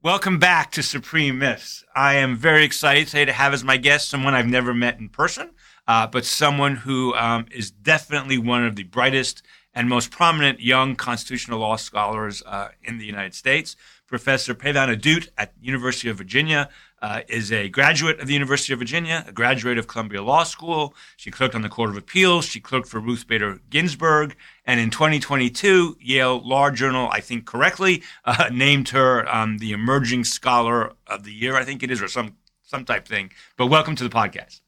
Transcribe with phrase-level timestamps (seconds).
[0.00, 1.84] Welcome back to Supreme Myths.
[1.92, 5.08] I am very excited today to have as my guest someone I've never met in
[5.08, 5.50] person,
[5.88, 9.42] uh, but someone who um, is definitely one of the brightest
[9.74, 13.74] and most prominent young constitutional law scholars uh, in the United States.
[14.06, 16.68] Professor Payvand Ahdout at University of Virginia
[17.00, 20.94] uh, is a graduate of the University of Virginia, a graduate of Columbia Law School.
[21.16, 22.44] She clerked on the Court of Appeals.
[22.44, 24.36] She clerked for Ruth Bader Ginsburg.
[24.64, 30.24] And in 2022, Yale Law Journal, I think correctly, uh, named her um, the Emerging
[30.24, 33.32] Scholar of the Year, I think it is, or some, some type thing.
[33.56, 34.60] But welcome to the podcast.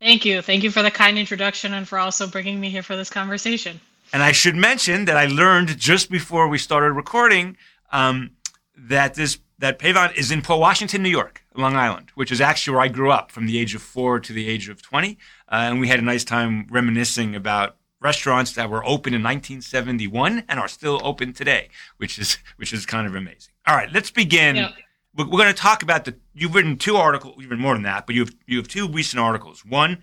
[0.00, 0.42] Thank you.
[0.42, 3.80] Thank you for the kind introduction and for also bringing me here for this conversation.
[4.12, 7.56] And I should mention that I learned just before we started recording
[7.90, 8.32] um,
[8.76, 12.74] that this that Payvand is in Port Washington, New York, Long Island, which is actually
[12.74, 15.18] where I grew up from the age of four to the age of 20.
[15.48, 20.44] Uh, and we had a nice time reminiscing about restaurants that were open in 1971
[20.48, 23.52] and are still open today, which is which is kind of amazing.
[23.66, 24.56] All right, let's begin.
[24.56, 24.70] Yeah.
[25.16, 26.16] We're, we're going to talk about the.
[26.34, 29.20] You've written two articles, even more than that, but you have you have two recent
[29.20, 29.64] articles.
[29.64, 30.02] One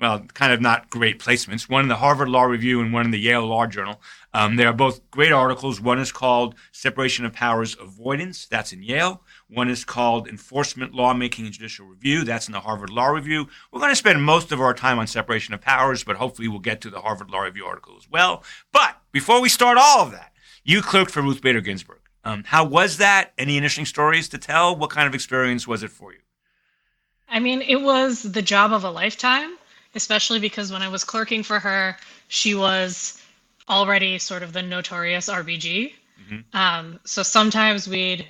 [0.00, 1.68] well, kind of not great placements.
[1.68, 4.00] One in the Harvard Law Review and one in the Yale Law Journal.
[4.34, 5.80] Um, they are both great articles.
[5.80, 8.46] One is called Separation of Powers Avoidance.
[8.46, 9.22] That's in Yale.
[9.48, 12.24] One is called Enforcement, Lawmaking, and Judicial Review.
[12.24, 13.48] That's in the Harvard Law Review.
[13.72, 16.58] We're going to spend most of our time on separation of powers, but hopefully we'll
[16.58, 18.44] get to the Harvard Law Review article as well.
[18.72, 22.00] But before we start all of that, you clerked for Ruth Bader Ginsburg.
[22.22, 23.32] Um, how was that?
[23.38, 24.76] Any interesting stories to tell?
[24.76, 26.18] What kind of experience was it for you?
[27.28, 29.56] I mean, it was the job of a lifetime
[29.96, 31.96] especially because when I was clerking for her,
[32.28, 33.20] she was
[33.68, 35.92] already sort of the notorious RBG.
[36.22, 36.56] Mm-hmm.
[36.56, 38.26] Um, so sometimes we'd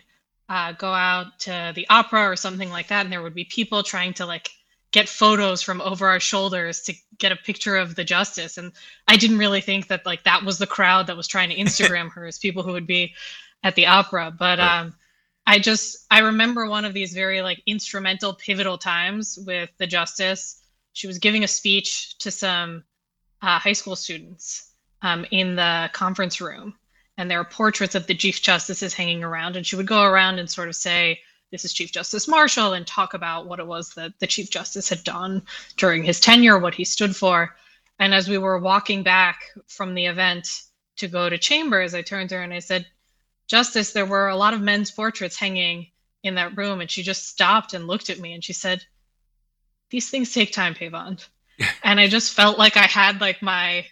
[0.49, 3.83] uh, go out to the opera or something like that, and there would be people
[3.83, 4.51] trying to like
[4.93, 8.57] get photos from over our shoulders to get a picture of the justice.
[8.57, 8.73] And
[9.09, 12.11] I didn't really think that like that was the crowd that was trying to Instagram
[12.15, 13.15] her as people who would be
[13.63, 14.33] at the opera.
[14.37, 14.95] But um,
[15.47, 20.63] I just I remember one of these very like instrumental, pivotal times with the justice
[20.97, 22.83] she was giving a speech to some
[23.43, 26.75] uh, high school students um, in the conference room,
[27.19, 29.57] and there are portraits of the Chief Justices hanging around.
[29.57, 31.21] And she would go around and sort of say,
[31.51, 34.89] "This is Chief Justice Marshall," and talk about what it was that the Chief Justice
[34.89, 35.43] had done
[35.77, 37.55] during his tenure, what he stood for.
[37.99, 40.63] And as we were walking back from the event
[40.97, 42.87] to go to chambers, I turned to her and I said,
[43.49, 45.89] Justice, there were a lot of men's portraits hanging
[46.23, 46.81] in that room.
[46.81, 48.87] And she just stopped and looked at me and she said,
[49.91, 51.27] these things take time, Payvand.
[51.83, 53.87] and I just felt like I had like my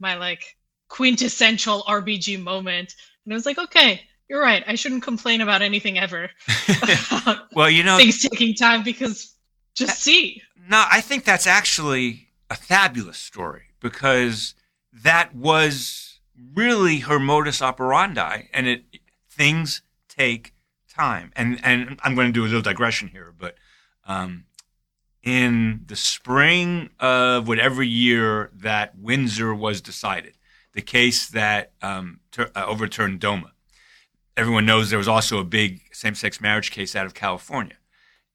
[0.00, 0.56] my like
[0.88, 2.94] quintessential RBG moment.
[3.24, 4.64] And I was like, okay, you're right.
[4.66, 6.30] I shouldn't complain about anything ever.
[7.52, 9.34] well, you know, things taking time because
[9.74, 10.42] just see.
[10.68, 14.54] No, I think that's actually a fabulous story because
[14.92, 16.20] that was
[16.54, 18.84] really her modus operandi, and it
[19.30, 20.54] things take
[20.88, 21.32] time.
[21.36, 23.56] And and I'm going to do a little digression here, but
[24.06, 24.44] um,
[25.24, 30.36] in the spring of whatever year that Windsor was decided,
[30.74, 33.50] the case that um, ter- uh, overturned DOMA.
[34.36, 37.76] Everyone knows there was also a big same sex marriage case out of California.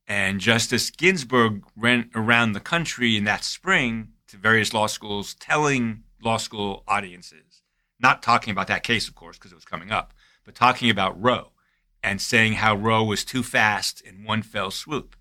[0.07, 6.03] And Justice Ginsburg went around the country in that spring to various law schools telling
[6.23, 7.61] law school audiences,
[7.99, 10.13] not talking about that case, of course, because it was coming up,
[10.44, 11.51] but talking about Roe
[12.01, 15.16] and saying how Roe was too fast in one fell swoop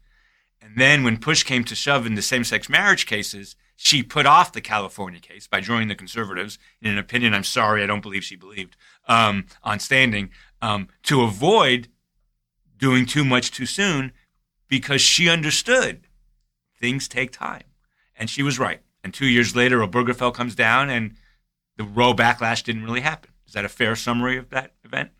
[0.60, 4.26] and then when push came to shove in the same sex marriage cases, she put
[4.26, 8.02] off the California case by joining the conservatives in an opinion I'm sorry, I don't
[8.02, 8.76] believe she believed,
[9.06, 10.30] um, on standing,
[10.60, 11.88] um, to avoid
[12.76, 14.12] doing too much too soon
[14.68, 16.06] because she understood
[16.78, 17.62] things take time.
[18.16, 18.80] And she was right.
[19.04, 21.14] And two years later, Obergefell comes down and
[21.76, 23.30] the Roe backlash didn't really happen.
[23.46, 25.10] Is that a fair summary of that event?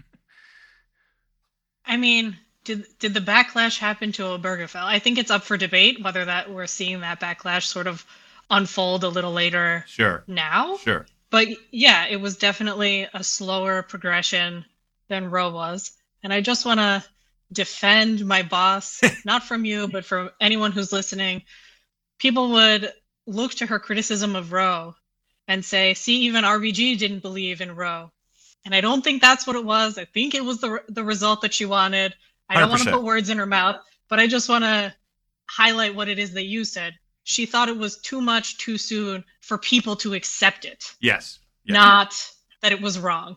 [1.87, 2.37] I mean,
[2.69, 4.85] did did the backlash happen to Obergefell?
[4.85, 8.05] I think it's up for debate whether that we're seeing that backlash sort of
[8.51, 9.85] unfold a little later.
[9.89, 10.23] Sure.
[10.27, 10.77] Now.
[10.77, 11.07] Sure.
[11.31, 14.67] But yeah, it was definitely a slower progression
[15.09, 15.93] than Roe was,
[16.23, 17.03] and I just want to
[17.51, 21.43] defend my boss, not from you, but from anyone who's listening.
[22.19, 22.93] People would
[23.27, 24.95] look to her criticism of Roe
[25.47, 28.13] and say, "See, even RBG didn't believe in Roe."
[28.67, 29.97] And I don't think that's what it was.
[29.97, 32.15] I think it was the the result that she wanted.
[32.49, 33.77] I don't want to put words in her mouth,
[34.09, 34.95] but I just want to
[35.49, 36.95] highlight what it is that you said.
[37.25, 40.85] She thought it was too much too soon for people to accept it.
[41.01, 41.41] Yes.
[41.65, 41.75] yes.
[41.75, 42.31] Not
[42.63, 43.37] that it was wrong.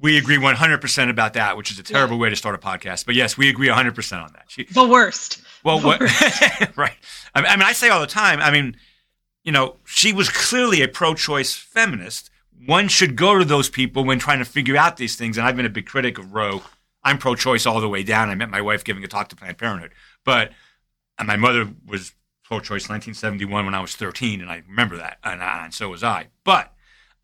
[0.00, 2.22] We agree 100% about that, which is a terrible yeah.
[2.22, 3.06] way to start a podcast.
[3.06, 4.44] But yes, we agree 100% on that.
[4.48, 5.42] She, the worst.
[5.64, 6.00] Well, the what?
[6.00, 6.32] Worst.
[6.76, 6.96] right.
[7.34, 8.76] I mean, I say all the time, I mean,
[9.42, 12.30] you know, she was clearly a pro choice feminist.
[12.66, 15.38] One should go to those people when trying to figure out these things.
[15.38, 16.62] And I've been a big critic of Roe
[17.06, 18.30] I'm pro-choice all the way down.
[18.30, 19.92] I met my wife giving a talk to Planned Parenthood,
[20.24, 20.50] but
[21.18, 22.12] and my mother was
[22.42, 26.28] pro-choice 1971 when I was 13, and I remember that, and, and so was I.
[26.44, 26.74] But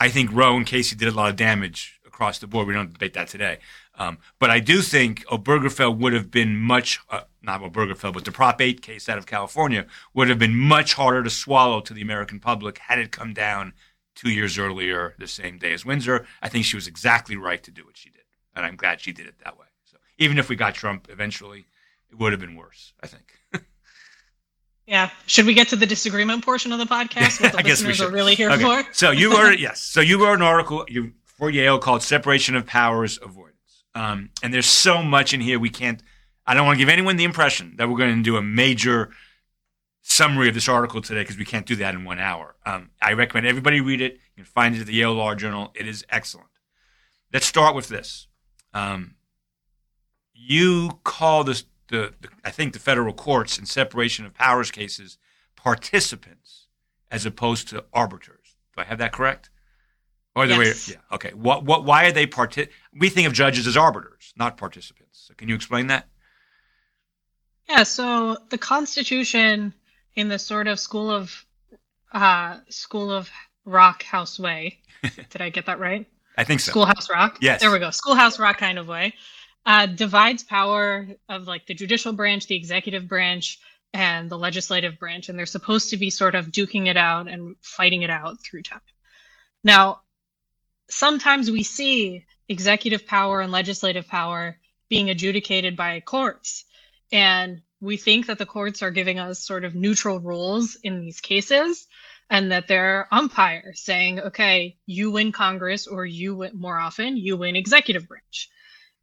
[0.00, 2.68] I think Roe and Casey did a lot of damage across the board.
[2.68, 3.58] We don't debate that today.
[3.96, 8.32] Um, but I do think Obergefell would have been much, uh, not Obergefell, but the
[8.32, 12.02] Prop 8 case out of California would have been much harder to swallow to the
[12.02, 13.72] American public had it come down
[14.14, 16.26] two years earlier, the same day as Windsor.
[16.40, 18.22] I think she was exactly right to do what she did.
[18.54, 19.66] And I'm glad she did it that way.
[20.18, 21.66] Even if we got Trump eventually,
[22.10, 23.24] it would have been worse, I think.
[24.86, 25.10] Yeah.
[25.26, 27.40] Should we get to the disagreement portion of the podcast?
[27.40, 28.08] What the I guess we should.
[28.08, 28.82] are really here okay.
[28.82, 28.92] for?
[28.92, 29.80] so you wrote yes.
[29.92, 34.52] So you wrote an article you, for Yale called "Separation of Powers Avoidance," um, and
[34.52, 36.02] there's so much in here we can't.
[36.46, 39.10] I don't want to give anyone the impression that we're going to do a major
[40.02, 42.56] summary of this article today because we can't do that in one hour.
[42.66, 44.14] Um, I recommend everybody read it.
[44.14, 45.70] You can find it at the Yale Law Journal.
[45.76, 46.48] It is excellent.
[47.32, 48.26] Let's start with this.
[48.74, 49.14] Um,
[50.46, 55.18] you call this the, the, I think the federal courts in separation of powers cases
[55.56, 56.66] participants
[57.10, 58.56] as opposed to arbiters.
[58.74, 59.50] Do I have that correct?
[60.34, 60.88] Or the yes.
[60.88, 60.94] way?
[60.94, 61.14] Yeah.
[61.14, 61.30] Okay.
[61.34, 61.64] What?
[61.64, 61.84] What?
[61.84, 62.56] Why are they part?
[62.98, 65.24] We think of judges as arbiters, not participants.
[65.26, 66.08] So can you explain that?
[67.68, 67.82] Yeah.
[67.82, 69.74] So the Constitution,
[70.14, 71.44] in the sort of school of
[72.12, 73.30] uh, school of
[73.66, 74.78] rock house way.
[75.02, 76.06] Did I get that right?
[76.38, 76.70] I think so.
[76.70, 77.38] Schoolhouse Rock.
[77.42, 77.60] Yes.
[77.60, 77.90] There we go.
[77.90, 79.12] Schoolhouse Rock kind of way
[79.64, 83.60] uh, divides power of like the judicial branch, the executive branch,
[83.94, 87.56] and the legislative branch, and they're supposed to be sort of duking it out and
[87.60, 88.80] fighting it out through time.
[89.62, 90.00] Now,
[90.88, 96.64] sometimes we see executive power and legislative power being adjudicated by courts,
[97.12, 101.20] and we think that the courts are giving us sort of neutral rules in these
[101.20, 101.86] cases
[102.30, 107.36] and that they're umpires saying, okay, you win Congress or you win more often, you
[107.36, 108.48] win executive branch.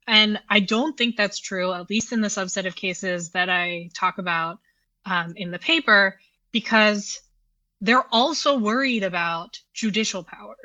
[0.10, 3.92] And I don't think that's true, at least in the subset of cases that I
[3.94, 4.58] talk about
[5.06, 6.20] um, in the paper,
[6.52, 7.22] because
[7.80, 10.58] they're also worried about judicial power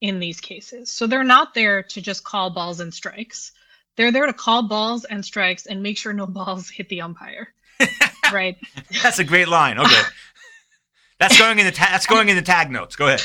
[0.00, 0.92] in these cases.
[0.92, 3.50] So they're not there to just call balls and strikes.
[3.96, 7.52] They're there to call balls and strikes and make sure no balls hit the umpire.
[8.32, 8.56] right.
[9.02, 9.76] That's a great line.
[9.76, 10.02] Okay.
[11.18, 12.96] That's going in the ta- that's going in the tag notes.
[12.96, 13.22] Go ahead.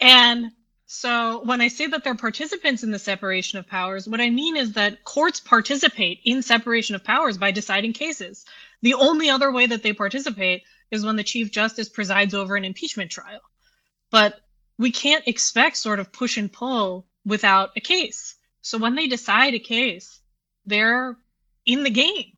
[0.00, 0.50] and
[0.90, 4.56] so when I say that they're participants in the separation of powers, what I mean
[4.56, 8.46] is that courts participate in separation of powers by deciding cases.
[8.80, 12.64] The only other way that they participate is when the Chief Justice presides over an
[12.64, 13.42] impeachment trial.
[14.10, 14.40] But
[14.78, 18.36] we can't expect sort of push and pull without a case.
[18.62, 20.20] So when they decide a case,
[20.64, 21.18] they're
[21.66, 22.32] in the game,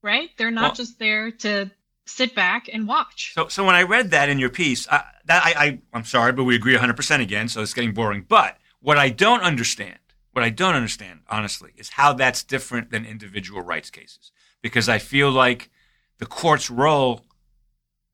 [0.00, 0.30] right?
[0.38, 1.72] They're not well, just there to
[2.10, 3.32] sit back and watch.
[3.34, 6.32] So, so when I read that in your piece, I, that I, I I'm sorry,
[6.32, 7.48] but we agree 100 percent again.
[7.48, 8.24] So it's getting boring.
[8.28, 9.98] But what I don't understand,
[10.32, 14.32] what I don't understand, honestly, is how that's different than individual rights cases.
[14.62, 15.70] Because I feel like
[16.18, 17.24] the court's role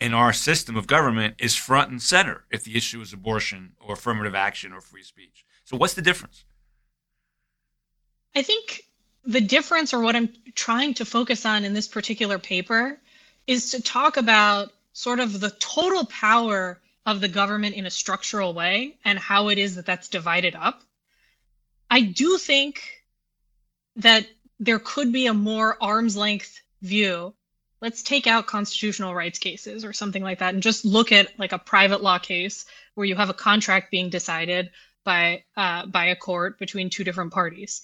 [0.01, 3.95] in our system of government is front and center if the issue is abortion or
[3.95, 5.45] affirmative action or free speech.
[5.65, 6.45] So what's the difference?
[8.35, 8.85] I think
[9.25, 13.01] the difference, or what I'm trying to focus on in this particular paper,
[13.47, 18.53] is to talk about sort of the total power of the government in a structural
[18.53, 20.83] way and how it is that that's divided up.
[21.91, 23.05] I do think
[23.97, 24.27] that
[24.59, 27.35] there could be a more arm's length view.
[27.81, 31.53] Let's take out constitutional rights cases or something like that and just look at like
[31.53, 34.71] a private law case where you have a contract being decided
[35.05, 37.83] by uh, by a court between two different parties.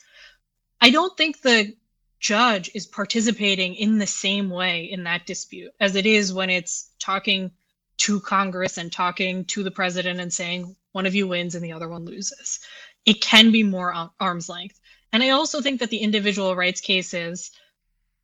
[0.81, 1.77] I don't think the
[2.23, 6.91] judge is participating in the same way in that dispute as it is when it's
[7.01, 7.51] talking
[7.99, 11.73] to Congress and talking to the president and saying one of you wins and the
[11.73, 12.61] other one loses.
[13.05, 14.81] It can be more arm's length.
[15.13, 17.51] And I also think that the individual rights cases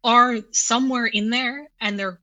[0.05, 2.21] are somewhere in there and they're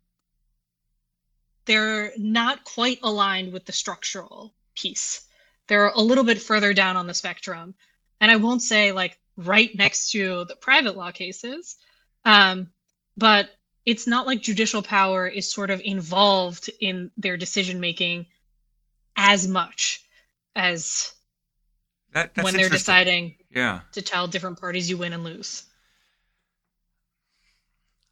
[1.66, 5.22] they're not quite aligned with the structural piece.
[5.68, 7.74] They're a little bit further down on the spectrum.
[8.22, 11.76] And I won't say like right next to the private law cases.
[12.24, 12.70] Um,
[13.18, 13.50] but
[13.86, 18.26] it's not like judicial power is sort of involved in their decision making
[19.16, 20.04] as much
[20.56, 21.14] as
[22.14, 23.82] that, when they're deciding yeah.
[23.92, 25.64] to tell different parties you win and lose.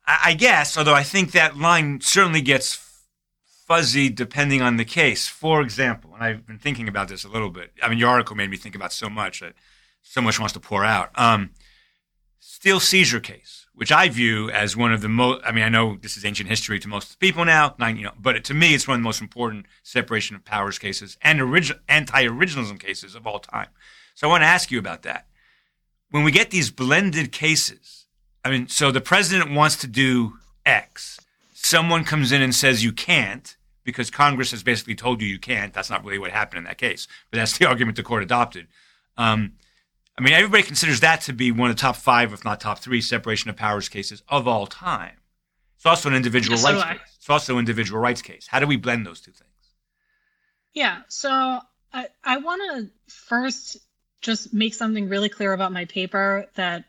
[0.05, 2.77] I guess, although I think that line certainly gets
[3.65, 5.29] fuzzy depending on the case.
[5.29, 7.71] For example, and I've been thinking about this a little bit.
[7.81, 9.53] I mean, your article made me think about so much that
[10.03, 11.09] so much wants to pour out.
[11.15, 11.51] Um,
[12.39, 15.41] Steel seizure case, which I view as one of the most.
[15.45, 18.41] I mean, I know this is ancient history to most people now, you know, but
[18.45, 22.79] to me, it's one of the most important separation of powers cases and origi- anti-originalism
[22.79, 23.67] cases of all time.
[24.15, 25.25] So I want to ask you about that.
[26.11, 28.05] when we get these blended cases,
[28.45, 30.33] I mean, so the president wants to do
[30.65, 31.19] X.
[31.53, 35.73] Someone comes in and says you can't because Congress has basically told you you can't.
[35.73, 38.67] That's not really what happened in that case, but that's the argument the court adopted.
[39.17, 39.53] Um,
[40.17, 42.79] I mean, everybody considers that to be one of the top five, if not top
[42.79, 45.17] three, separation of powers cases of all time.
[45.75, 46.93] It's also an individual so rights I.
[46.93, 47.15] case.
[47.17, 48.47] It's also an individual rights case.
[48.47, 49.49] How do we blend those two things?
[50.73, 51.29] Yeah, so
[51.91, 53.77] I, I want to first
[54.21, 56.85] just make something really clear about my paper that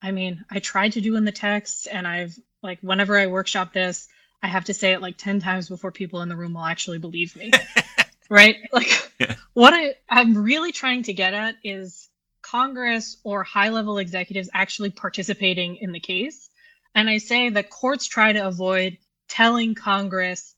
[0.00, 3.72] I mean, I tried to do in the text, and I've like, whenever I workshop
[3.72, 4.08] this,
[4.42, 6.98] I have to say it like 10 times before people in the room will actually
[6.98, 7.50] believe me.
[8.30, 8.56] right?
[8.72, 9.34] Like, Yeah.
[9.54, 12.07] what I, I'm really trying to get at is
[12.50, 16.48] Congress or high level executives actually participating in the case.
[16.94, 18.96] And I say that courts try to avoid
[19.28, 20.54] telling Congress,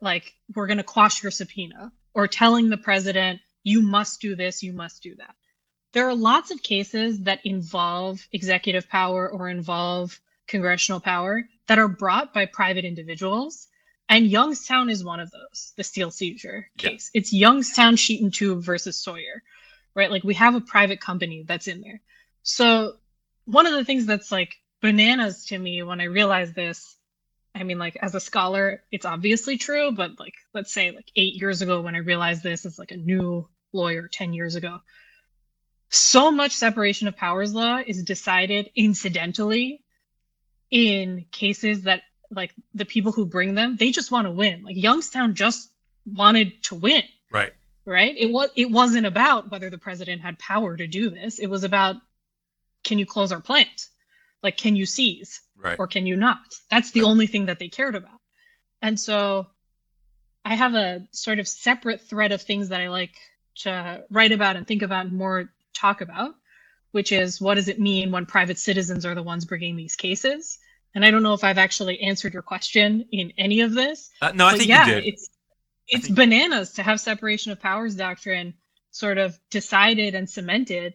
[0.00, 4.62] like, we're going to quash your subpoena, or telling the president, you must do this,
[4.62, 5.34] you must do that.
[5.92, 10.18] There are lots of cases that involve executive power or involve
[10.48, 13.68] congressional power that are brought by private individuals.
[14.08, 16.90] And Youngstown is one of those, the steel seizure Yeah.
[16.90, 17.10] case.
[17.14, 19.42] It's Youngstown Sheet and Tube versus Sawyer,
[19.94, 20.10] right?
[20.10, 22.00] Like we have a private company that's in there.
[22.42, 22.94] So
[23.44, 26.96] one of the things that's like bananas to me when I realized this,
[27.54, 31.34] I mean, like as a scholar, it's obviously true, but like let's say like eight
[31.34, 34.80] years ago when I realized this as like a new lawyer 10 years ago,
[35.88, 39.82] so much separation of powers law is decided incidentally
[40.70, 44.62] in cases that like the people who bring them, they just want to win.
[44.62, 45.68] Like Youngstown just
[46.06, 47.52] wanted to win Right.
[47.84, 48.14] Right?
[48.16, 51.38] It was it wasn't about whether the president had power to do this.
[51.38, 51.96] It was about
[52.84, 53.86] can you close our plant?
[54.42, 55.40] Like can you seize?
[55.56, 55.78] Right.
[55.78, 56.38] or can you not?
[56.70, 58.18] That's the only thing that they cared about.
[58.82, 59.46] And so
[60.42, 63.14] i have a sort of separate thread of things that i like
[63.56, 66.34] to write about and think about and more talk about
[66.92, 70.58] which is what does it mean when private citizens are the ones bringing these cases?
[70.94, 74.32] And i don't know if i've actually answered your question in any of this Uh,
[74.34, 75.04] no, I think yeah, you did.
[75.04, 75.28] it's
[75.90, 78.54] it's think- bananas to have separation of powers doctrine
[78.90, 80.94] sort of decided and cemented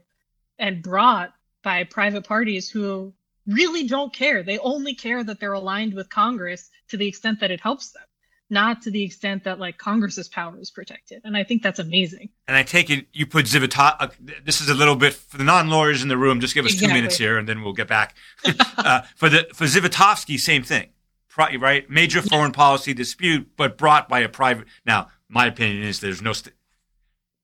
[0.59, 1.33] and brought
[1.63, 3.13] by private parties who
[3.47, 4.43] really don't care.
[4.43, 8.03] They only care that they're aligned with Congress to the extent that it helps them,
[8.49, 11.21] not to the extent that like Congress's power is protected.
[11.23, 12.29] And I think that's amazing.
[12.47, 13.95] And I take it you put Zivotov.
[13.99, 14.07] Uh,
[14.43, 16.39] this is a little bit for the non-lawyers in the room.
[16.39, 18.15] Just give us two minutes here, and then we'll get back.
[18.77, 20.89] uh, for the for Zivotofsky, same thing.
[21.35, 24.67] Pri- right, major foreign policy dispute, but brought by a private.
[24.85, 26.55] Now, my opinion is there's no st-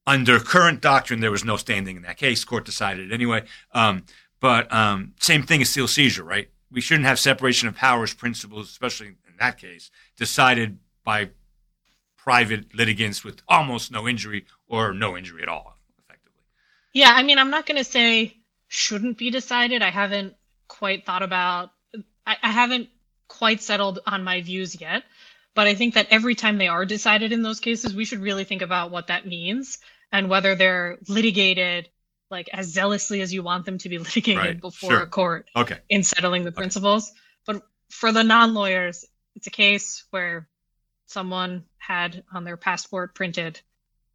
[0.08, 2.46] under current doctrine there was no standing in that case.
[2.46, 3.44] Court decided it anyway.
[3.74, 4.06] Um,
[4.40, 6.50] but um, same thing as steel seizure, right?
[6.72, 11.32] We shouldn't have separation of powers principles, especially in that case, decided by
[12.16, 16.40] private litigants with almost no injury or no injury at all, effectively.
[16.94, 18.38] Yeah, I mean, I'm not going to say
[18.70, 19.82] shouldn't be decided.
[19.82, 20.36] I haven't
[20.70, 21.72] quite thought about,
[22.26, 22.88] I, I haven't
[23.32, 25.04] quite settled on my views yet.
[25.56, 28.44] But I think that every time they are decided in those cases, we should really
[28.44, 29.80] think about what that means
[30.12, 31.90] and whether they're litigated
[32.30, 35.02] like as zealously as you want them to be litigated Right, before sure.
[35.02, 35.80] a court Okay.
[35.90, 37.12] in settling the principles.
[37.46, 40.48] But for the non lawyers, it's a case where
[41.06, 43.60] someone had on their passport printed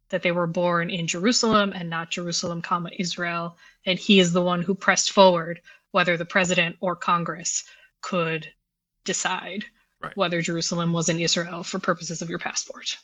[0.09, 4.41] that they were born in Jerusalem and not Jerusalem, comma Israel, and he is the
[4.41, 7.63] one who pressed forward whether the president or Congress
[8.01, 8.47] could
[9.07, 9.65] decide
[9.99, 10.15] Right.
[10.15, 12.97] whether Jerusalem was in Israel for purposes of your passport.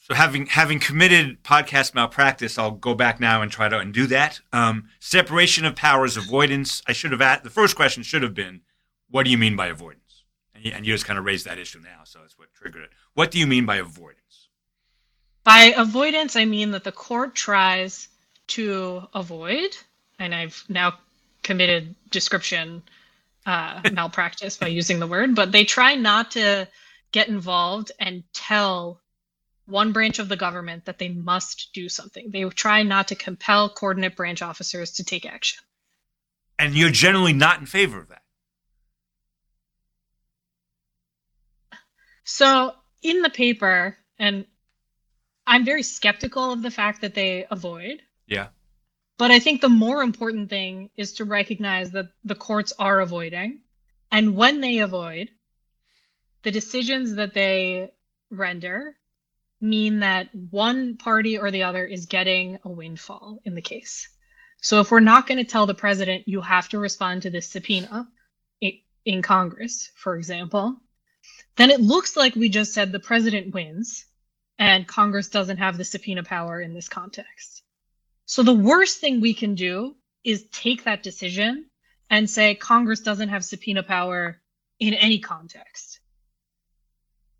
[0.00, 4.40] So having having committed podcast malpractice, I'll go back now and try to undo that.
[4.52, 6.82] Um, separation of powers avoidance.
[6.86, 7.42] I should have asked.
[7.42, 8.60] The first question should have been,
[9.08, 10.24] "What do you mean by avoidance?"
[10.54, 12.82] And you, and you just kind of raised that issue now, so that's what triggered
[12.84, 12.90] it.
[13.14, 14.48] What do you mean by avoidance?
[15.42, 18.08] By avoidance, I mean that the court tries
[18.48, 19.76] to avoid,
[20.18, 20.98] and I've now
[21.42, 22.82] committed description
[23.46, 26.68] uh, malpractice by using the word, but they try not to
[27.12, 29.00] get involved and tell
[29.66, 32.30] one branch of the government that they must do something.
[32.30, 35.62] They try not to compel coordinate branch officers to take action.
[36.58, 38.22] And you're generally not in favor of that.
[42.24, 42.72] So
[43.02, 44.46] in the paper, and
[45.46, 48.02] I'm very skeptical of the fact that they avoid.
[48.26, 48.48] Yeah.
[49.18, 53.60] But I think the more important thing is to recognize that the courts are avoiding.
[54.12, 55.30] And when they avoid,
[56.42, 57.92] the decisions that they
[58.30, 58.94] render
[59.60, 64.08] mean that one party or the other is getting a windfall in the case.
[64.60, 67.48] So if we're not going to tell the president, you have to respond to this
[67.48, 68.08] subpoena
[69.06, 70.76] in Congress, for example,
[71.56, 74.04] then it looks like we just said the president wins
[74.58, 77.62] and Congress doesn't have the subpoena power in this context.
[78.26, 81.66] So the worst thing we can do is take that decision
[82.10, 84.40] and say Congress doesn't have subpoena power
[84.78, 86.00] in any context.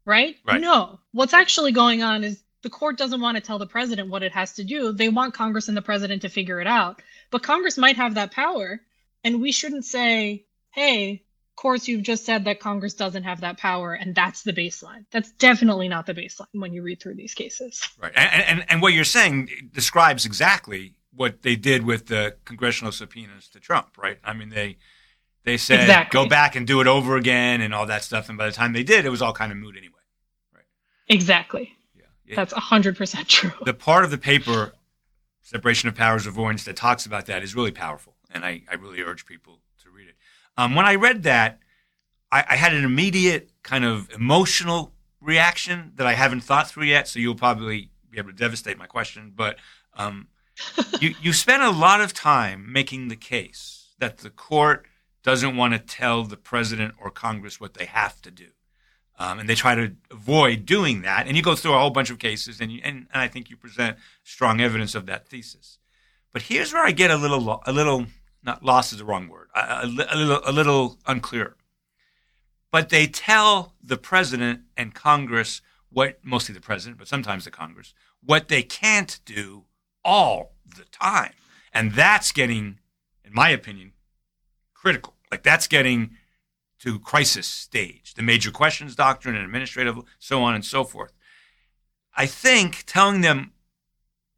[0.05, 0.37] Right?
[0.47, 0.61] right?
[0.61, 1.01] No.
[1.13, 4.33] What's actually going on is the court doesn't want to tell the president what it
[4.33, 4.93] has to do.
[4.93, 7.03] They want Congress and the president to figure it out.
[7.31, 8.81] But Congress might have that power.
[9.25, 11.25] And we shouldn't say, hey,
[11.57, 15.05] courts, you've just said that Congress doesn't have that power, and that's the baseline.
[15.11, 17.83] That's definitely not the baseline when you read through these cases.
[18.01, 18.13] Right.
[18.15, 23.49] And, and, and what you're saying describes exactly what they did with the congressional subpoenas
[23.49, 24.19] to Trump, right?
[24.23, 24.77] I mean, they
[25.45, 26.23] they said exactly.
[26.23, 28.73] go back and do it over again and all that stuff, and by the time
[28.73, 29.95] they did, it was all kind of moot anyway.
[30.55, 30.65] Right.
[31.09, 31.73] Exactly.
[31.95, 32.37] Yeah.
[32.37, 33.53] That's hundred percent true.
[33.65, 34.75] The part of the paper,
[35.43, 39.01] separation of powers avoidance, that talks about that is really powerful, and I, I really
[39.01, 39.61] urge people it.
[40.57, 41.59] Um, when I read that,
[42.33, 47.09] I, I had an immediate kind of emotional reaction that I haven't thought through yet.
[47.09, 49.57] So you'll probably be able to devastate my question, but
[49.95, 50.29] um,
[51.01, 54.87] you you spent a lot of time making the case that the court
[55.23, 58.49] doesn't want to tell the president or Congress what they have to do,
[59.19, 61.27] um, and they try to avoid doing that.
[61.27, 63.51] And you go through a whole bunch of cases, and, you, and and I think
[63.51, 65.79] you present strong evidence of that thesis.
[66.33, 68.07] But here's where I get a little a little
[68.47, 71.57] not lost is the wrong word a, a, little a little unclear.
[72.71, 77.95] But they tell the president and Congress what mostly the president, but sometimes the Congress
[78.25, 79.65] what they can't do
[80.05, 81.33] all the time.
[81.73, 82.81] And that's getting,
[83.25, 83.93] in my opinion,
[84.75, 85.15] critical.
[85.31, 86.17] Like that's getting
[86.81, 91.13] to crisis stage, the major questions doctrine and administrative, so on and so forth.
[92.17, 93.53] I think telling them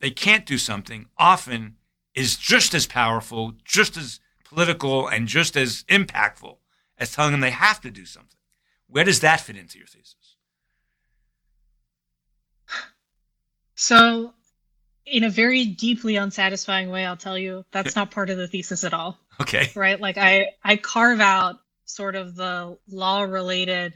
[0.01, 1.77] they can't do something often
[2.19, 6.57] is just as powerful, just as political, and just as impactful
[6.99, 8.39] as telling them they have to do something.
[8.89, 10.15] Where does that fit into your thesis?
[13.77, 14.33] So,
[15.07, 18.83] in a very deeply unsatisfying way, I'll tell you that's not part of the thesis
[18.83, 19.17] at all.
[19.41, 19.71] Okay.
[19.77, 20.01] Right?
[20.01, 23.95] Like I I carve out sort of the law related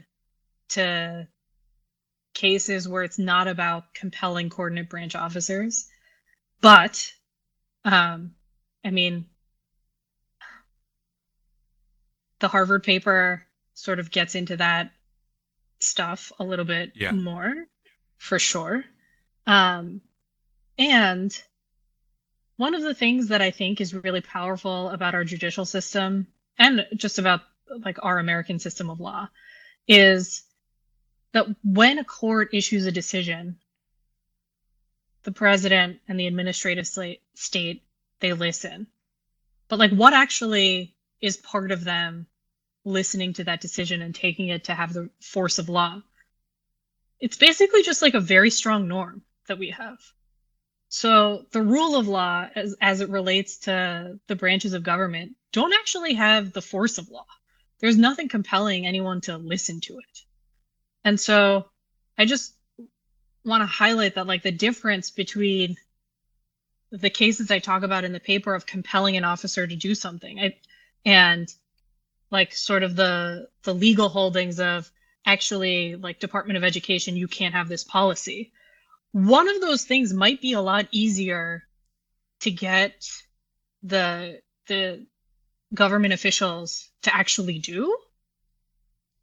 [0.69, 1.27] to
[2.33, 5.87] cases where it's not about compelling coordinate branch officers.
[6.61, 7.11] But
[7.85, 8.33] um
[8.83, 9.25] I mean
[12.39, 14.91] the Harvard paper sort of gets into that
[15.79, 17.11] stuff a little bit Yeah.
[17.11, 17.53] more
[18.17, 18.83] for sure.
[19.47, 20.01] Um,
[20.77, 21.33] and
[22.57, 26.85] one of the things that I think is really powerful about our judicial system and
[26.95, 27.41] just about
[27.83, 29.27] like our American system of law
[29.87, 30.43] is
[31.33, 33.57] that when a court issues a decision,
[35.23, 37.83] the president and the administrative state
[38.19, 38.87] they listen.
[39.67, 42.27] But like what actually is part of them
[42.85, 46.01] listening to that decision and taking it to have the force of law?
[47.19, 49.97] It's basically just like a very strong norm that we have.
[50.89, 55.73] So the rule of law, as, as it relates to the branches of government, don't
[55.73, 57.25] actually have the force of law.
[57.79, 60.19] There's nothing compelling anyone to listen to it.
[61.03, 61.65] And so
[62.17, 62.53] I just
[63.45, 65.77] want to highlight that like the difference between
[66.91, 70.39] the cases I talk about in the paper of compelling an officer to do something
[70.39, 70.57] I,
[71.05, 71.53] and
[72.31, 74.89] like sort of the the legal holdings of
[75.25, 78.51] actually like Department of Education, you can't have this policy.
[79.11, 81.63] One of those things might be a lot easier
[82.41, 83.05] to get
[83.83, 85.05] the the
[85.73, 87.97] government officials to actually do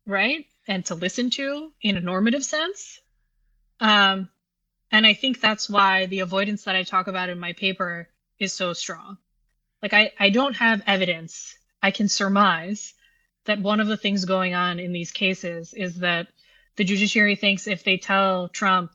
[0.07, 2.99] right and to listen to in a normative sense
[3.81, 4.29] um
[4.93, 8.53] and i think that's why the avoidance that i talk about in my paper is
[8.53, 9.17] so strong
[9.83, 12.95] like i i don't have evidence i can surmise
[13.47, 16.29] that one of the things going on in these cases is that
[16.77, 18.93] the judiciary thinks if they tell trump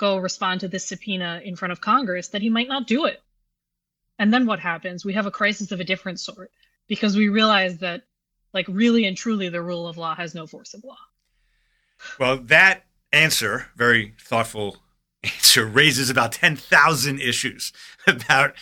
[0.00, 3.22] go respond to this subpoena in front of Congress, that he might not do it.
[4.18, 5.04] And then what happens?
[5.04, 6.50] We have a crisis of a different sort
[6.88, 8.02] because we realize that,
[8.54, 10.96] like, really and truly, the rule of law has no force of law.
[12.18, 14.78] Well, that answer, very thoughtful
[15.24, 17.72] answer, raises about 10,000 issues
[18.06, 18.54] about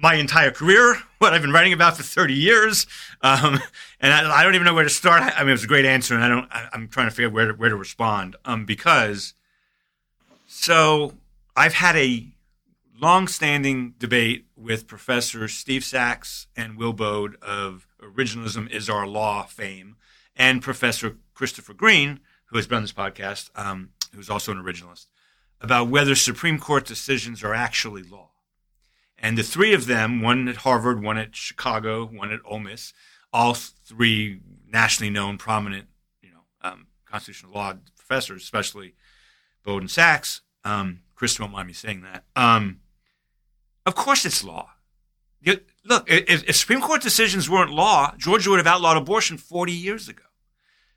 [0.00, 2.86] my entire career, what I've been writing about for 30 years.
[3.20, 3.60] Um,
[4.00, 5.22] and I, I, don't even know where to start.
[5.22, 7.28] I mean, it was a great answer, and I don't, I, am trying to figure
[7.28, 9.34] out where to, where to respond um, because
[10.46, 11.14] so
[11.56, 12.28] I've had a
[13.00, 19.96] long-standing debate with Professor Steve Sachs and Will Baude of Originalism is Our Law fame,
[20.36, 25.06] and Professor Christopher Green, who has been on this podcast, um, who's also an originalist,
[25.60, 28.30] about whether Supreme Court decisions are actually law.
[29.18, 32.92] And the three of them, one at Harvard, one at Chicago, one at Ole Miss,
[33.32, 35.88] all three nationally known, prominent,
[36.22, 38.94] you know, um, constitutional law professors, especially
[39.64, 40.42] Baude and Sachs.
[40.64, 42.24] Um, Chris won't mind me saying that.
[42.36, 42.80] Um,
[43.84, 44.70] of course, it's law.
[45.40, 49.72] You, look, if, if Supreme Court decisions weren't law, Georgia would have outlawed abortion 40
[49.72, 50.22] years ago.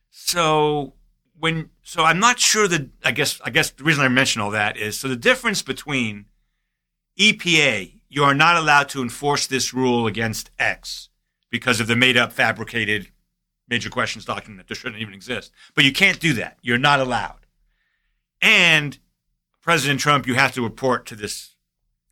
[0.09, 0.93] So
[1.41, 4.51] when, so I'm not sure that, I guess, I guess the reason I mention all
[4.51, 6.25] that is so the difference between
[7.19, 11.10] EPA, you are not allowed to enforce this rule against X
[11.49, 13.08] because of the made up, fabricated
[13.67, 15.51] major questions doctrine that shouldn't even exist.
[15.73, 16.60] But you can't do that.
[16.62, 17.47] You're not allowed.
[18.39, 18.99] And
[19.63, 21.56] President Trump, you have to report to this,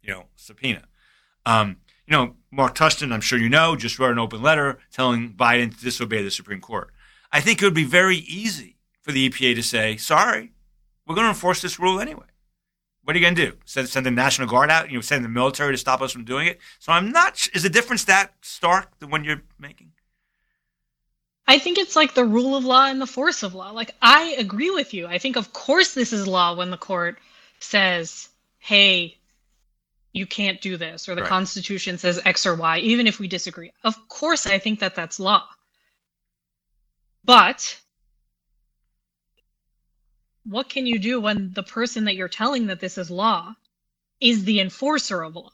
[0.02, 0.86] you know, subpoena.
[1.46, 5.34] Um, you know, Mark Tushnet, I'm sure you know, just wrote an open letter telling
[5.34, 6.90] Biden to disobey the Supreme Court.
[7.32, 10.52] I think it would be very easy for the EPA to say, sorry,
[11.06, 12.26] we're going to enforce this rule anyway.
[13.04, 13.58] What are you going to do?
[13.66, 14.90] Send, send the National Guard out?
[14.90, 16.60] You know, send the military to stop us from doing it?
[16.78, 19.92] So I'm not, is the difference that stark, the one you're making?
[21.48, 23.72] I think it's like the rule of law and the force of law.
[23.72, 25.08] Like, I agree with you.
[25.08, 27.18] I think, of course, this is law when the court
[27.60, 29.18] says, hey,
[30.14, 31.30] you can't do this, or the right.
[31.30, 33.72] Constitution says X or Y, even if we disagree.
[33.84, 35.44] Of course, I think that that's law.
[37.24, 37.80] But
[40.46, 43.54] what can you do when the person that you're telling that this is law
[44.20, 45.52] is the enforcer of law?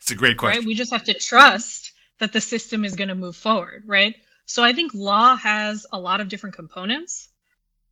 [0.00, 0.60] It's a great question.
[0.60, 0.66] Right?
[0.66, 4.14] We just have to trust that the system is going to move forward, right?
[4.46, 7.28] So I think law has a lot of different components.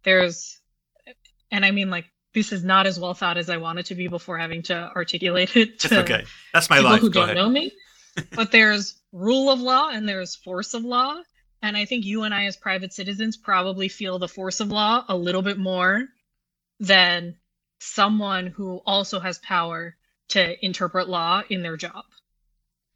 [0.05, 0.59] There's,
[1.51, 4.09] and I mean, like, this is not as well thought as I wanted to be
[4.09, 6.25] before having to articulate it to That's okay.
[6.53, 7.01] That's my people life.
[7.01, 7.37] who Go don't ahead.
[7.37, 7.73] know me.
[8.37, 11.21] but there's rule of law and there's force of law.
[11.63, 15.05] And I think you and I, as private citizens, probably feel the force of law
[15.09, 16.07] a little bit more
[16.81, 17.37] than
[17.79, 19.97] someone who also has power
[20.29, 22.05] to interpret law in their job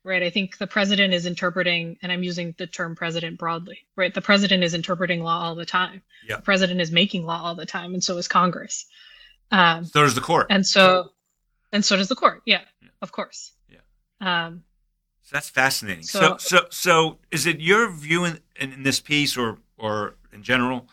[0.08, 0.22] right?
[0.22, 4.12] I think the president is interpreting, and I'm using the term president broadly, right?
[4.12, 6.02] The president is interpreting law all the time.
[6.26, 6.36] Yeah.
[6.36, 8.86] The president is making law all the time, and so is Congress.
[9.50, 10.46] Um, so does the court.
[10.50, 11.10] And so,
[11.72, 12.42] and so does the court.
[12.46, 12.88] Yeah, yeah.
[13.02, 13.52] of course.
[13.68, 13.78] Yeah.
[14.20, 14.64] Um,
[15.22, 16.04] so that's fascinating.
[16.04, 20.42] So, so, so, so is it your view in, in this piece, or or in
[20.42, 20.88] general,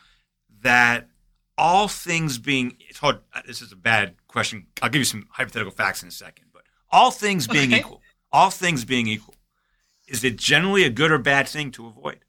[0.61, 1.07] that
[1.57, 3.19] all things being it's hard.
[3.33, 4.67] Uh, this is a bad question.
[4.81, 7.79] I'll give you some hypothetical facts in a second, but all things being okay.
[7.79, 8.01] equal
[8.35, 9.33] all things being equal,
[10.09, 12.19] is it generally a good or bad thing to avoid?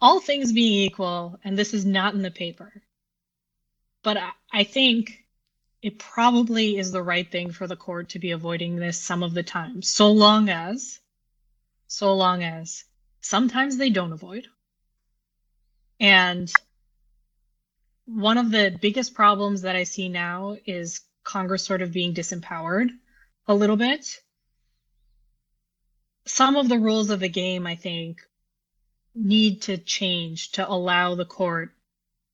[0.00, 2.72] All things being equal, and this is not in the paper,
[4.02, 4.16] but
[4.50, 5.22] I think
[5.82, 9.34] it probably is the right thing for the court to be avoiding this some of
[9.34, 10.98] the time, so long as,
[11.88, 12.84] so long as
[13.20, 14.46] sometimes they don't avoid.
[16.00, 16.50] And
[18.06, 22.88] one of the biggest problems that I see now is Congress sort of being disempowered
[23.46, 24.20] a little bit.
[26.24, 28.22] Some of the rules of the game, I think,
[29.14, 31.72] need to change to allow the court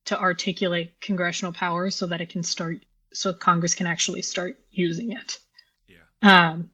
[0.06, 5.12] to articulate congressional power so that it can start, so Congress can actually start using
[5.12, 5.38] it.
[5.88, 6.50] Yeah.
[6.50, 6.70] Um,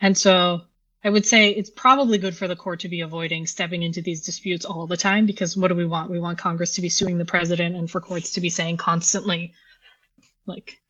[0.00, 0.62] and so
[1.04, 4.22] I would say it's probably good for the court to be avoiding stepping into these
[4.22, 6.10] disputes all the time because what do we want?
[6.10, 9.54] We want Congress to be suing the president and for courts to be saying constantly,
[10.46, 10.80] like,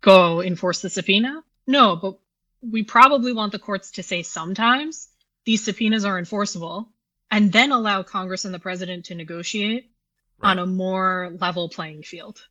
[0.00, 1.42] go enforce the subpoena?
[1.66, 2.18] No, but
[2.60, 5.08] we probably want the courts to say sometimes
[5.44, 6.92] these subpoenas are enforceable
[7.30, 9.90] and then allow Congress and the president to negotiate
[10.42, 10.50] right.
[10.50, 12.42] on a more level playing field.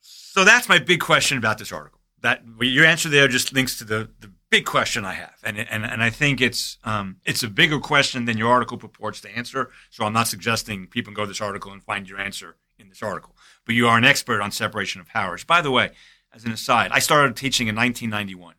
[0.00, 2.00] So that's my big question about this article.
[2.22, 5.84] That your answer there just links to the, the big question I have, and and
[5.84, 9.70] and I think it's um it's a bigger question than your article purports to answer.
[9.90, 13.02] So I'm not suggesting people go to this article and find your answer in this
[13.02, 13.36] article.
[13.64, 15.44] But you are an expert on separation of powers.
[15.44, 15.90] By the way,
[16.32, 18.54] as an aside, I started teaching in 1991.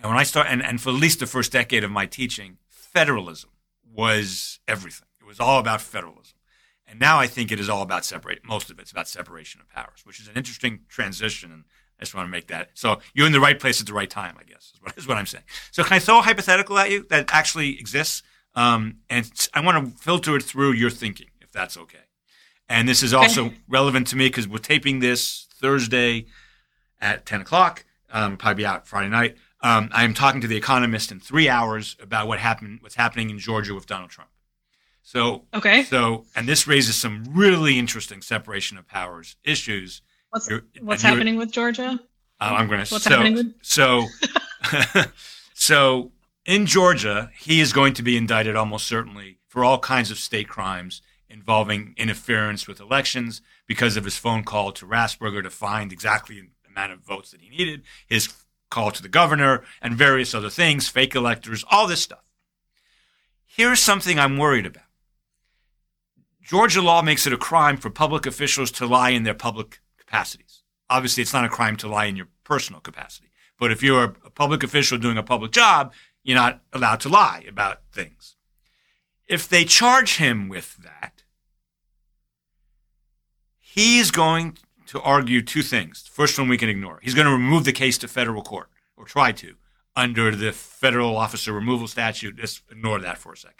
[0.00, 2.58] And when I started, and, and for at least the first decade of my teaching,
[2.68, 3.50] federalism
[3.92, 5.08] was everything.
[5.20, 6.38] It was all about federalism.
[6.86, 8.44] And now I think it is all about separate.
[8.44, 11.52] Most of it's about separation of powers, which is an interesting transition.
[11.52, 11.64] And
[11.98, 12.70] I just want to make that.
[12.74, 15.08] So you're in the right place at the right time, I guess, is what, is
[15.08, 15.44] what I'm saying.
[15.70, 18.22] So can I throw a hypothetical at you that actually exists?
[18.54, 21.98] Um, and I want to filter it through your thinking, if that's okay.
[22.68, 26.26] And this is also relevant to me because we're taping this Thursday
[27.00, 27.84] at 10 o'clock.
[28.10, 29.36] Um, probably be out Friday night.
[29.60, 33.30] Um, I am talking to the Economist in three hours about what happened, what's happening
[33.30, 34.30] in Georgia with Donald Trump.
[35.02, 35.84] So okay.
[35.84, 40.02] So and this raises some really interesting separation of powers issues.
[40.30, 40.48] What's
[40.80, 41.98] what's happening with Georgia?
[42.40, 42.92] Uh, I'm going to.
[42.92, 43.54] What's so, happening with?
[43.62, 44.06] So,
[45.54, 46.12] so
[46.44, 50.48] in Georgia, he is going to be indicted almost certainly for all kinds of state
[50.48, 56.40] crimes involving interference with elections because of his phone call to Raffensperger to find exactly
[56.40, 58.32] the amount of votes that he needed, his
[58.70, 62.24] call to the governor, and various other things, fake electors, all this stuff.
[63.46, 64.84] Here's something I'm worried about.
[66.42, 70.62] Georgia law makes it a crime for public officials to lie in their public capacities.
[70.90, 74.30] Obviously, it's not a crime to lie in your personal capacity, But if you're a
[74.30, 75.92] public official doing a public job,
[76.22, 78.36] you're not allowed to lie about things.
[79.26, 81.24] If they charge him with that,
[83.58, 86.08] he's going to argue two things.
[86.10, 87.00] First one we can ignore.
[87.02, 89.56] He's going to remove the case to federal court, or try to,
[89.94, 92.36] under the federal officer removal statute.
[92.36, 93.56] Just ignore that for a second.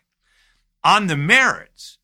[0.85, 1.99] On the merits,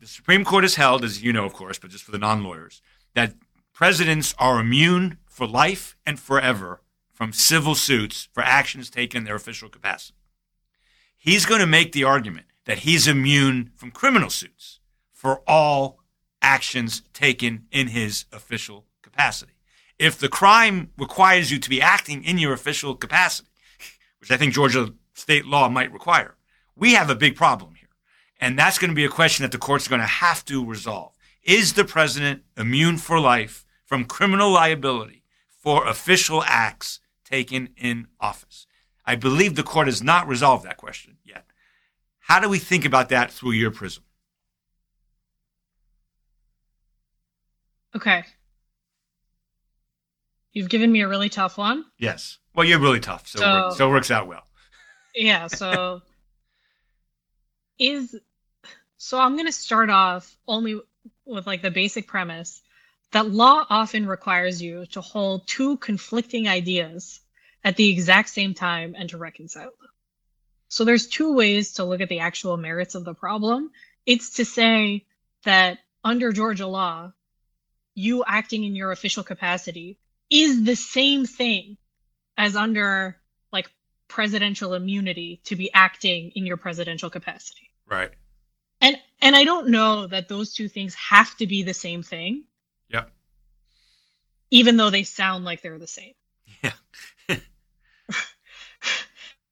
[0.00, 2.42] the Supreme Court has held, as you know, of course, but just for the non
[2.42, 2.82] lawyers,
[3.14, 3.34] that
[3.80, 6.82] presidents are immune for life and forever
[7.14, 10.18] from civil suits for actions taken in their official capacity.
[11.16, 14.80] He's going to make the argument that he's immune from criminal suits
[15.14, 16.00] for all
[16.42, 19.54] actions taken in his official capacity.
[19.98, 23.48] If the crime requires you to be acting in your official capacity,
[24.18, 26.36] which I think Georgia state law might require,
[26.76, 27.88] we have a big problem here.
[28.38, 30.62] And that's going to be a question that the courts are going to have to
[30.62, 31.16] resolve.
[31.42, 38.68] Is the president immune for life from criminal liability for official acts taken in office?
[39.04, 41.44] I believe the court has not resolved that question yet.
[42.20, 44.04] How do we think about that through your prism?
[47.96, 48.22] Okay.
[50.52, 51.84] You've given me a really tough one.
[51.98, 52.38] Yes.
[52.54, 54.44] Well, you're really tough, so, so, it, works, so it works out well.
[55.16, 55.48] Yeah.
[55.48, 56.02] So
[57.80, 58.14] is
[58.98, 60.80] so I'm going to start off only
[61.26, 62.62] with like the basic premise
[63.12, 67.20] that law often requires you to hold two conflicting ideas
[67.64, 69.90] at the exact same time and to reconcile them.
[70.68, 73.72] So there's two ways to look at the actual merits of the problem.
[74.06, 75.04] It's to say
[75.44, 77.12] that under Georgia law,
[77.94, 79.98] you acting in your official capacity
[80.30, 81.76] is the same thing
[82.38, 83.16] as under
[83.52, 83.68] like
[84.08, 87.70] presidential immunity to be acting in your presidential capacity.
[87.88, 88.10] Right.
[88.80, 92.44] And and I don't know that those two things have to be the same thing.
[94.50, 96.14] Even though they sound like they're the same.
[96.62, 96.72] Yeah.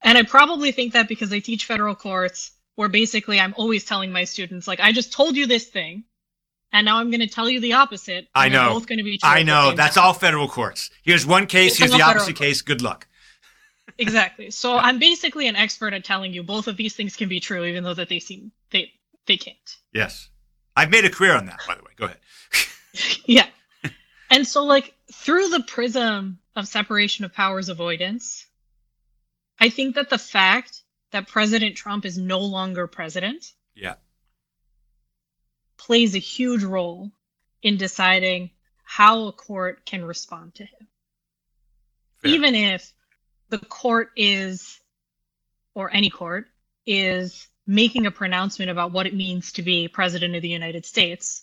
[0.02, 4.12] and I probably think that because I teach federal courts where basically I'm always telling
[4.12, 6.04] my students like I just told you this thing
[6.72, 8.28] and now I'm going to tell you the opposite.
[8.34, 8.74] I know.
[8.74, 9.72] Both going to be I know.
[9.74, 10.04] That's time.
[10.04, 10.90] all federal courts.
[11.02, 11.72] Here's one case.
[11.72, 12.62] It's here's the opposite case.
[12.62, 13.06] Good luck.
[13.98, 14.50] exactly.
[14.50, 17.64] So I'm basically an expert at telling you both of these things can be true,
[17.64, 18.92] even though that they seem they
[19.26, 19.76] they can't.
[19.92, 20.28] Yes,
[20.76, 21.61] I've made a career on that.
[21.66, 22.18] By the way, go ahead.
[23.26, 23.46] yeah,
[24.31, 28.47] and so like through the prism of separation of powers avoidance,
[29.59, 33.53] I think that the fact that President Trump is no longer president.
[33.75, 33.95] Yeah
[35.79, 37.11] plays a huge role
[37.62, 38.51] in deciding
[38.85, 40.88] how a court can respond to him.
[42.19, 42.33] Fair.
[42.33, 42.93] Even if
[43.49, 44.79] the court is,
[45.75, 46.47] or any court,
[46.85, 51.43] is making a pronouncement about what it means to be president of the United States,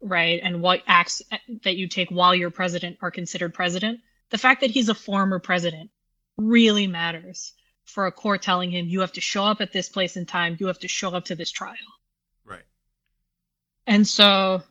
[0.00, 0.40] right?
[0.42, 1.22] And what acts
[1.64, 4.00] that you take while you're president are considered president.
[4.30, 5.90] The fact that he's a former president
[6.36, 7.52] really matters
[7.84, 10.56] for a court telling him you have to show up at this place and time,
[10.58, 11.76] you have to show up to this trial.
[12.44, 12.64] Right.
[13.86, 14.62] And so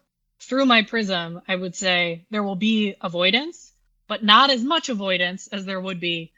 [0.42, 3.72] through my prism, I would say there will be avoidance,
[4.08, 6.34] but not as much avoidance as there would be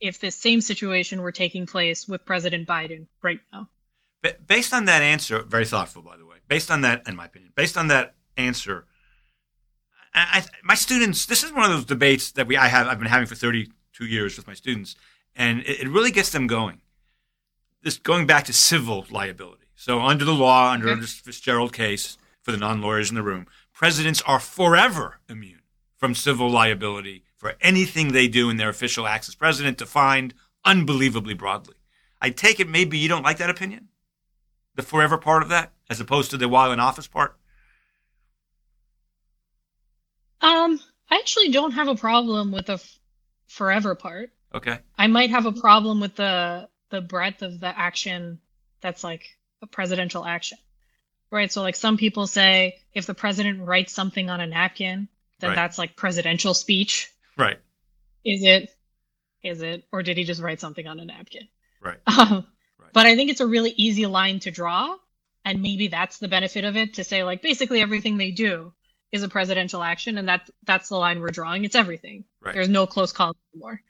[0.00, 3.68] if this same situation were taking place with President Biden right now.
[4.46, 6.36] Based on that answer, very thoughtful, by the way.
[6.48, 8.86] Based on that, in my opinion, based on that answer,
[10.14, 12.98] I, I, my students, this is one of those debates that we I have I've
[12.98, 14.96] been having for 32 years with my students,
[15.34, 16.80] and it, it really gets them going.
[17.82, 21.00] This going back to civil liability so, under the law, under okay.
[21.00, 25.62] this Fitzgerald case, for the non lawyers in the room, presidents are forever immune
[25.96, 30.34] from civil liability for anything they do in their official acts as president, defined
[30.64, 31.74] unbelievably broadly.
[32.20, 33.88] I take it maybe you don't like that opinion,
[34.74, 37.36] the forever part of that, as opposed to the while in office part.
[40.40, 40.78] Um,
[41.10, 42.98] I actually don't have a problem with the f-
[43.46, 44.30] forever part.
[44.54, 44.78] Okay.
[44.98, 48.40] I might have a problem with the the breadth of the action
[48.80, 49.24] that's like
[49.62, 50.58] a presidential action.
[51.30, 51.50] Right.
[51.50, 55.08] So like some people say if the president writes something on a napkin,
[55.40, 55.56] then right.
[55.56, 57.10] that's like presidential speech.
[57.36, 57.58] Right.
[58.24, 58.70] Is it?
[59.42, 59.84] Is it?
[59.92, 61.48] Or did he just write something on a napkin?
[61.82, 61.98] Right.
[62.06, 62.44] Um, right.
[62.94, 64.96] But I think it's a really easy line to draw.
[65.44, 68.72] And maybe that's the benefit of it to say like basically everything they do
[69.12, 71.64] is a presidential action and that that's the line we're drawing.
[71.64, 72.24] It's everything.
[72.40, 72.54] Right.
[72.54, 73.82] There's no close call anymore.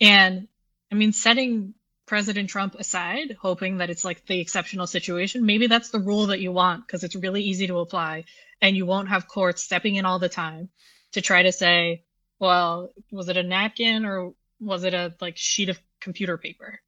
[0.00, 0.46] And
[0.92, 1.74] I mean setting
[2.06, 6.38] President Trump aside, hoping that it's like the exceptional situation, maybe that's the rule that
[6.38, 8.26] you want because it's really easy to apply
[8.62, 10.68] and you won't have courts stepping in all the time
[11.12, 12.04] to try to say,
[12.38, 16.80] well, was it a napkin or was it a like sheet of computer paper?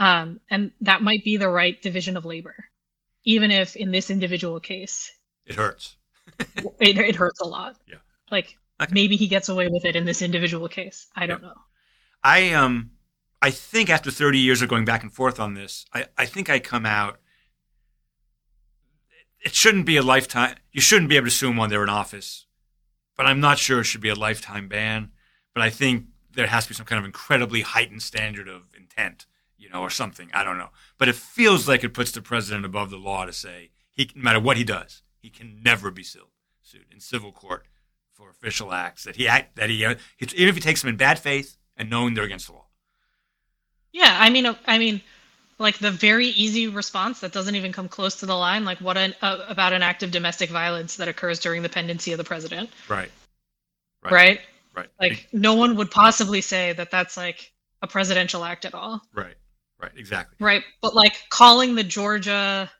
[0.00, 2.56] Um, and that might be the right division of labor,
[3.24, 5.12] even if in this individual case
[5.46, 5.96] it hurts.
[6.80, 7.76] it, it hurts a lot.
[7.86, 7.96] Yeah.
[8.30, 8.94] Like Okay.
[8.94, 11.06] maybe he gets away with it in this individual case.
[11.14, 11.52] I don't know.
[12.24, 12.92] I um
[13.42, 16.48] I think after 30 years of going back and forth on this, I, I think
[16.48, 17.20] I come out
[19.42, 21.90] it shouldn't be a lifetime you shouldn't be able to sue them while they're in
[21.90, 22.46] office.
[23.16, 25.10] But I'm not sure it should be a lifetime ban.
[25.52, 29.26] But I think there has to be some kind of incredibly heightened standard of intent,
[29.60, 30.30] you know, or something.
[30.34, 30.70] I don't know.
[30.98, 34.22] But it feels like it puts the president above the law to say he no
[34.22, 36.24] matter what he does, he can never be sued
[36.90, 37.66] in civil court
[38.12, 41.18] for official acts that he act that he even if he takes them in bad
[41.18, 42.66] faith and knowing they're against the law.
[43.92, 45.00] Yeah, I mean, I mean,
[45.58, 48.96] like the very easy response that doesn't even come close to the line, like what
[48.96, 52.24] an uh, about an act of domestic violence that occurs during the pendency of the
[52.24, 53.10] president, Right.
[54.02, 54.12] right?
[54.12, 54.40] Right.
[54.74, 54.88] Right.
[55.00, 59.34] Like no one would possibly say that that's like a presidential act at all, right.
[59.80, 59.92] Right.
[59.96, 60.36] Exactly.
[60.44, 60.62] right?
[60.82, 62.70] But like calling the Georgia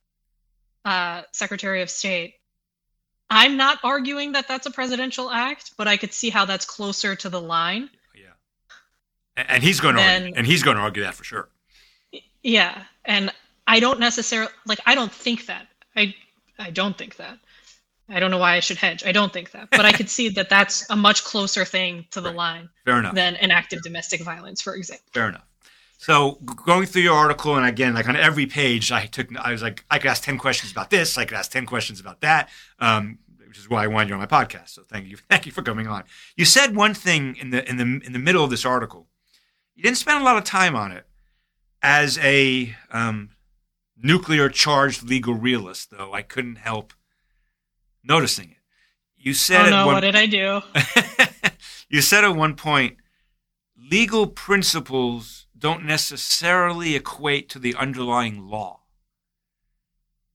[0.85, 2.35] uh, Secretary of State,
[3.31, 7.15] I'm not arguing that that's a presidential act, but I could see how that's closer
[7.17, 7.89] to the line.
[8.15, 8.23] Yeah.
[9.37, 11.49] And, and he's going to Then- argue, and he's going to argue that for sure.
[12.43, 13.31] Yeah, and
[13.67, 14.81] I don't necessarily like.
[14.87, 15.67] I don't think that.
[15.95, 16.15] I
[16.59, 17.39] I don't think that.
[18.09, 19.05] I don't know why I should hedge.
[19.05, 22.21] I don't think that, but I could see that that's a much closer thing to
[22.21, 22.37] the Right.
[22.37, 23.15] line Fair enough.
[23.15, 25.05] than an act of domestic violence, for example.
[25.13, 25.45] Fair enough.
[26.01, 29.61] So going through your article, and again, like on every page, I took, I was
[29.61, 32.49] like, I could ask ten questions about this, I could ask ten questions about that,
[32.79, 34.71] um, which is why I wanted you on my podcast.
[34.71, 36.05] So thank you, thank you for coming on.
[36.39, 39.09] You said one thing in the in the in the middle of this article.
[39.75, 41.05] You didn't spend a lot of time on it
[41.83, 43.33] as a um,
[43.95, 46.15] nuclear charged legal realist, though.
[46.15, 46.95] I couldn't help
[48.03, 48.57] noticing it.
[49.19, 50.63] You said oh no, one what did I do?
[51.91, 52.97] you said at one point
[53.77, 58.81] legal principles don't necessarily equate to the underlying law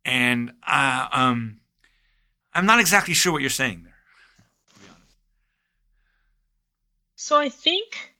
[0.05, 1.59] and uh, um,
[2.53, 3.93] i'm not exactly sure what you're saying there
[4.73, 5.15] to be honest.
[7.15, 8.15] So I think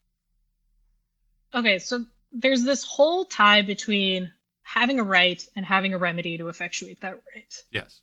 [1.53, 4.31] okay, so there's this whole tie between
[4.63, 7.63] having a right and having a remedy to effectuate that right.
[7.71, 8.01] yes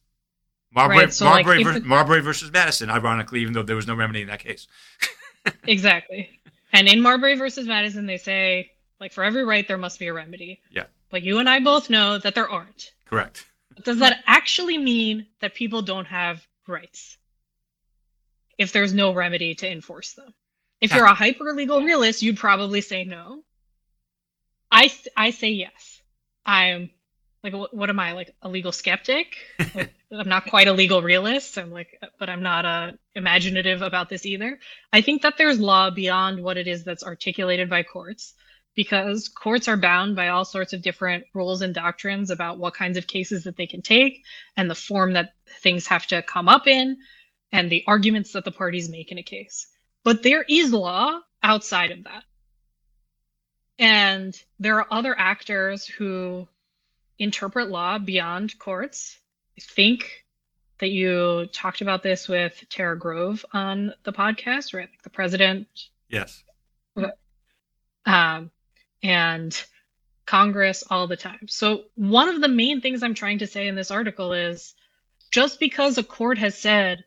[0.75, 3.95] marbury, Right, so, marbury, ver- the- marbury versus madison ironically even though there was no
[3.95, 4.69] remedy in that case
[5.67, 6.39] exactly.
[6.73, 8.71] And in Marbury versus Madison, they say,
[9.03, 10.61] like, for every right, there must be a remedy.
[10.71, 10.85] Yeah.
[11.11, 12.93] But you and I both know that there aren't.
[13.05, 13.45] correct
[13.85, 17.17] does that actually mean that people don't have rights
[18.59, 20.33] if there's no remedy to enforce them?
[20.81, 23.45] If you're a hyper legal realist, you'd probably say no.
[24.71, 26.03] I, I say yes.
[26.45, 26.91] I'm
[27.45, 29.37] like, what, what am I, like a legal skeptic?
[29.75, 31.57] Like, I'm not quite a legal realist.
[31.57, 34.59] I'm like, but I'm not uh, imaginative about this either.
[34.93, 38.35] I think that there's law beyond what it is that's articulated by courts
[38.75, 42.97] because courts are bound by all sorts of different rules and doctrines about what kinds
[42.97, 44.25] of cases that they can take
[44.57, 46.97] and the form that things have to come up in
[47.53, 49.67] and the arguments that the parties make in a case.
[50.05, 52.25] But there is law outside of that.
[53.79, 56.49] And there are other actors who
[57.19, 59.19] interpret law beyond courts.
[59.59, 60.25] I think
[60.79, 64.89] that you talked about this with Tara Grove on the podcast, right?
[64.89, 65.67] Like the president
[66.09, 66.43] yes
[68.05, 68.51] um,
[69.03, 69.65] and
[70.27, 71.49] Congress all the time.
[71.49, 74.75] So, one of the main things I'm trying to say in this article is
[75.31, 77.05] just because a court has said,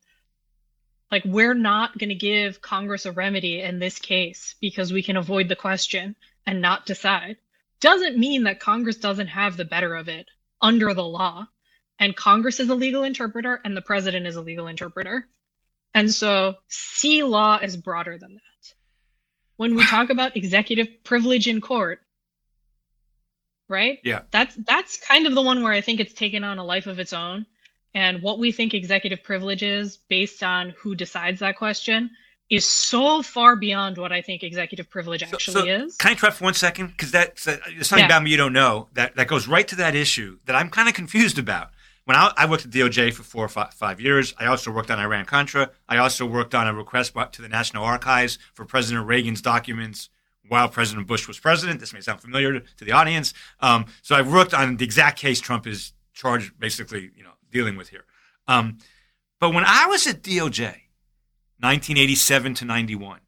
[1.11, 5.17] like, we're not going to give Congress a remedy in this case because we can
[5.17, 7.37] avoid the question and not decide,
[7.79, 10.27] doesn't mean that Congress doesn't have the better of it
[10.61, 11.47] under the law.
[11.99, 15.27] And Congress is a legal interpreter and the president is a legal interpreter.
[15.93, 18.75] And so, see law is broader than that
[19.57, 22.01] when we talk about executive privilege in court
[23.67, 24.21] right Yeah.
[24.31, 26.99] that's that's kind of the one where i think it's taken on a life of
[26.99, 27.45] its own
[27.93, 32.11] and what we think executive privilege is based on who decides that question
[32.51, 36.37] is so far beyond what i think executive privilege actually so is Can I interrupt
[36.37, 36.87] for one second?
[36.87, 38.05] Because that's uh, there's something Yeah.
[38.13, 40.87] about me you don't know that, that goes right to that issue that I'm kind
[40.87, 41.71] of confused about.
[42.05, 44.91] When I, I worked at DOJ for four or five, five years, I also worked
[44.91, 45.71] on Iran Contra.
[45.89, 50.09] I also worked on a request to the National Archives for President Reagan's documents
[50.47, 51.79] while President Bush was president.
[51.79, 53.33] This may sound familiar to, the audience.
[53.59, 57.75] Um, so I've worked on the exact case Trump is charged, basically, you know, dealing
[57.75, 58.05] with here.
[58.47, 58.77] Um,
[59.39, 60.81] but when I was at DOJ,
[61.59, 63.21] 1987 to 91.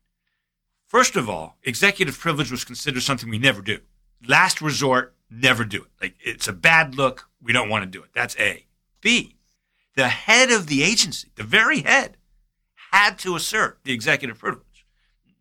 [0.85, 3.79] First of all, executive privilege was considered something we never do.
[4.27, 5.89] Last resort, never do it.
[6.01, 7.29] Like it's a bad look.
[7.41, 8.09] We don't want to do it.
[8.13, 8.66] That's A.
[9.01, 9.35] B.
[9.95, 12.17] The head of the agency, the very head,
[12.91, 14.85] had to assert the executive privilege.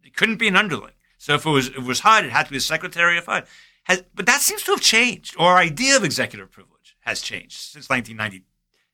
[0.05, 0.93] It couldn't be an underling.
[1.19, 3.27] So if it was if it was HUD, it had to be the Secretary of
[3.27, 3.47] HUD.
[3.85, 5.37] Has, but that seems to have changed.
[5.39, 8.45] Or our idea of executive privilege has changed since 1990.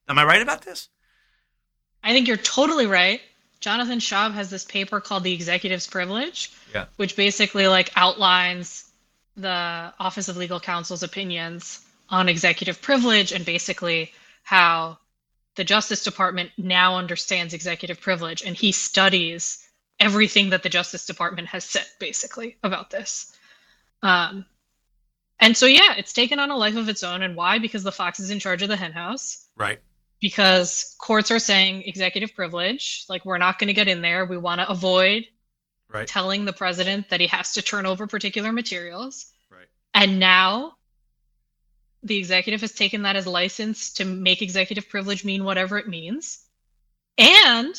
[0.08, 0.88] Am I right about this?
[2.04, 3.20] i think you're totally right
[3.60, 6.86] Jonathan Shaub has this paper called The Executive's Privilege, Yeah.
[6.96, 8.90] which basically like outlines
[9.36, 14.12] the Office of Legal Counsel's opinions on executive privilege and basically
[14.42, 14.98] how
[15.56, 19.66] the Justice Department now understands executive privilege and he studies
[20.00, 23.36] everything that the Justice Department has said basically about this.
[24.02, 24.46] Um,
[25.38, 27.22] and so, yeah, it's taken on a life of its own.
[27.22, 27.58] And why?
[27.58, 29.80] Because the fox is in charge of the henhouse Right.
[30.20, 34.24] because courts are saying executive privilege, like we're not going to get in there.
[34.24, 35.26] We want to avoid
[35.88, 36.06] Right.
[36.08, 39.26] telling the president that he has to turn over particular materials.
[39.50, 39.66] Right.
[39.92, 40.76] And now
[42.02, 46.44] the executive has taken that as license to make executive privilege mean whatever it means
[47.18, 47.74] and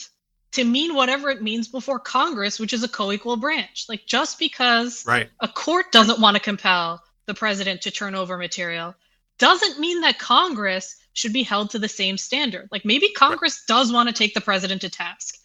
[0.53, 3.86] to mean whatever it means before Congress, which is a co equal branch.
[3.89, 5.30] Like just because Right.
[5.39, 8.95] a court doesn't want to compel the president to turn over material
[9.39, 12.69] doesn't mean that Congress should be held to the same standard.
[12.71, 15.36] Like maybe Congress does want to take the president to task.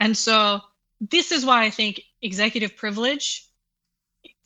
[0.00, 0.60] And so
[1.00, 3.46] this is why I think executive privilege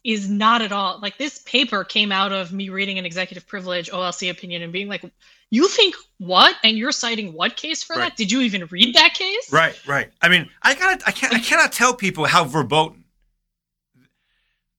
[0.09, 3.90] is not at all like this paper came out of me reading an executive privilege
[3.90, 5.04] OLC opinion and being like,
[5.50, 6.56] you think what?
[6.64, 8.09] And you're citing what case for Right.
[8.09, 8.16] that?
[8.16, 9.52] Did you even read that case?
[9.52, 10.11] Right, right.
[10.22, 13.04] I mean, I gotta, I can't, I cannot tell people how verboten.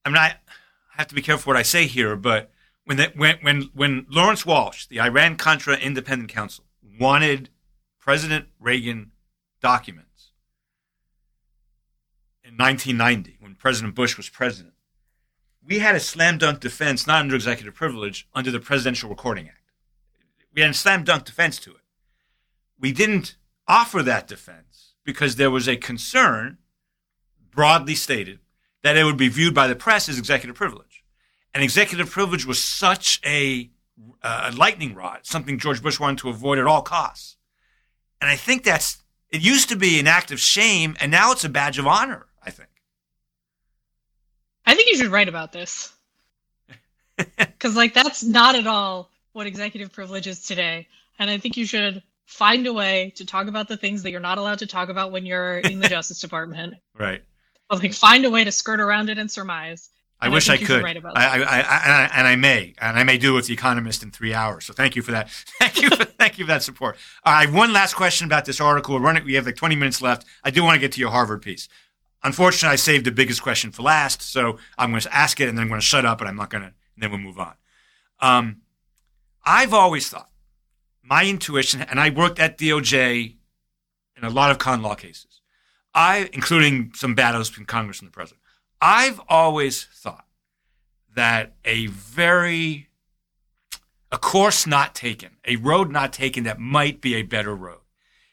[0.03, 0.33] I mean, I
[0.93, 2.49] have to be careful what I say here, but
[2.85, 6.65] when that, when, when, when Lawrence Walsh, the Iran Contra Independent Counsel,
[6.99, 7.49] wanted
[7.99, 9.11] President Reagan
[9.61, 10.31] documents
[12.43, 14.73] in 1990, when President Bush was president,
[15.65, 19.57] we had a slam dunk defense, not under executive privilege, under the Presidential Recording Act.
[20.53, 21.81] We had a slam dunk defense to it.
[22.79, 23.35] We didn't
[23.67, 26.57] offer that defense because there was a concern,
[27.51, 28.39] broadly stated,
[28.83, 31.03] that it would be viewed by the press as executive privilege.
[31.53, 33.69] And executive privilege was such a,
[34.23, 37.37] uh, lightning rod, something George Bush wanted to avoid at all costs.
[38.21, 41.43] And I think that's, it used to be an act of shame, and now it's
[41.43, 42.69] a badge of honor, I think.
[44.69, 45.93] I think you should write about this.
[47.37, 50.87] Because, like, that's not at all what executive privilege is today.
[51.19, 54.21] And I think you should find a way to talk about the things that you're
[54.21, 56.75] not allowed to talk about when you're in the Justice Department.
[56.97, 57.21] Right.
[57.67, 59.89] But, like, find a way to skirt around it and surmise.
[60.21, 60.81] I And I wish I, could.
[60.81, 63.35] write about I, I, I, and I, and I may, and I may do it
[63.35, 64.63] with the Economist in three hours.
[64.65, 65.29] So thank you for that.
[65.59, 66.95] Thank you, for, thank you for that support.
[67.25, 68.95] All right, one last question about this article.
[68.95, 69.25] We're running.
[69.25, 70.25] We have like 20 minutes left.
[70.43, 71.67] I do want to get to your Harvard piece.
[72.23, 75.57] Unfortunately, I saved the biggest question for last, so I'm going to ask it, and
[75.57, 76.67] then I'm going to shut up, and I'm not going to.
[76.67, 77.53] And then we'll move on.
[78.19, 78.61] Um,
[79.45, 80.29] I've always thought
[81.01, 83.35] my intuition, and I worked at DOJ
[84.17, 85.41] in a lot of con law cases.
[85.93, 88.41] I, including some battles between Congress and the president.
[88.81, 90.25] I've always thought
[91.15, 92.89] that a very
[94.11, 97.81] a course not taken, a road not taken that might be a better road,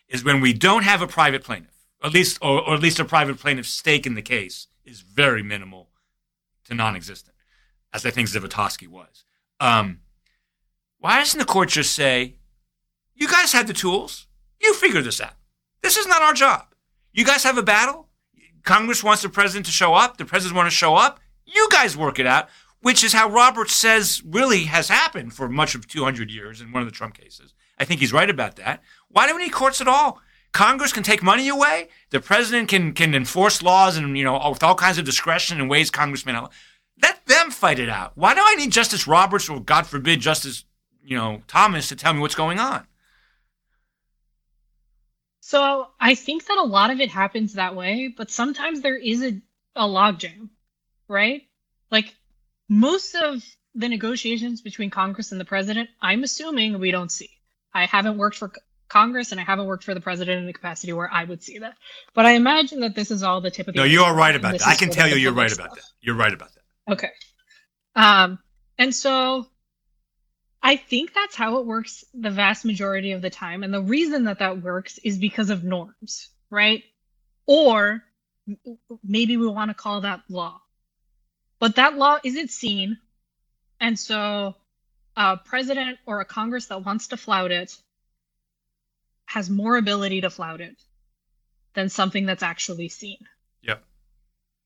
[0.09, 1.76] is when we don't have a private plaintiff,
[2.07, 5.43] at least or, or at least a private plaintiff's stake in the case is very
[5.43, 5.89] minimal
[6.65, 7.35] to non-existent,
[7.93, 9.25] as I think Zivotofsky was.
[9.61, 10.01] Um,
[10.99, 12.37] why doesn't the court just say,
[13.15, 14.27] "You guys have the tools,
[14.61, 15.35] you figure this out.
[15.83, 16.75] This is not our job.
[17.13, 18.09] You guys have a battle.
[18.63, 20.17] Congress wants the president to show up.
[20.17, 21.21] The president wants to show up.
[21.45, 22.49] You guys work it out."
[22.81, 26.83] Which is how Roberts says really has happened for much of 200 years in one
[26.83, 27.53] of the Trump cases.
[27.79, 28.81] I think he's right about that.
[29.09, 30.21] Why do we need courts at all?
[30.57, 31.89] Congress can take money away.
[32.09, 35.69] The president can can enforce laws and you know with all kinds of discretion and
[35.69, 36.51] ways Congress may not.
[37.03, 38.13] Let them fight it out.
[38.15, 40.65] Why do I need Justice Roberts or God forbid Justice
[41.05, 42.87] you know Thomas to tell me what's going on?
[45.41, 49.23] So I think that a lot of it happens that way, but sometimes there is
[49.23, 49.39] a,
[49.77, 50.49] a logjam,
[51.07, 51.43] right?
[51.91, 52.15] Like
[52.67, 53.45] most of
[53.75, 57.29] the negotiations between Congress and the president, I'm assuming we don't see.
[57.75, 58.51] I haven't worked for
[58.89, 61.59] Congress and I haven't worked for the president in the capacity where I would see
[61.59, 61.75] that.
[62.15, 64.35] But I imagine that this is all the tip of the No, you are right
[64.35, 64.67] about that.
[64.67, 65.85] I can tell you you're right public about that.
[66.01, 66.93] You're right about that.
[66.93, 67.11] Okay.
[67.95, 68.39] Um,
[68.79, 69.47] and so
[70.63, 73.63] I think that's how it works the vast majority of the time.
[73.63, 76.85] And the reason that that works is because of norms, right?
[77.47, 78.03] Or
[79.03, 80.61] maybe we want to call that law.
[81.59, 82.99] But that law isn't seen.
[83.81, 84.55] And so
[85.17, 87.77] a president or a Congress that wants to flout it
[89.27, 90.77] has more ability to flout it
[91.75, 93.19] than something that's actually seen.
[93.61, 93.77] Yeah.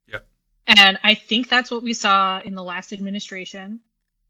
[0.07, 0.21] Yeah.
[0.67, 3.81] And I think that's what we saw in the last administration.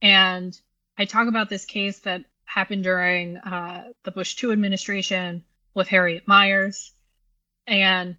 [0.00, 0.58] And
[0.96, 6.26] I talk about this case that happened during uh, the Bush 2 administration with Harriet
[6.26, 6.92] Miers.
[7.66, 8.16] And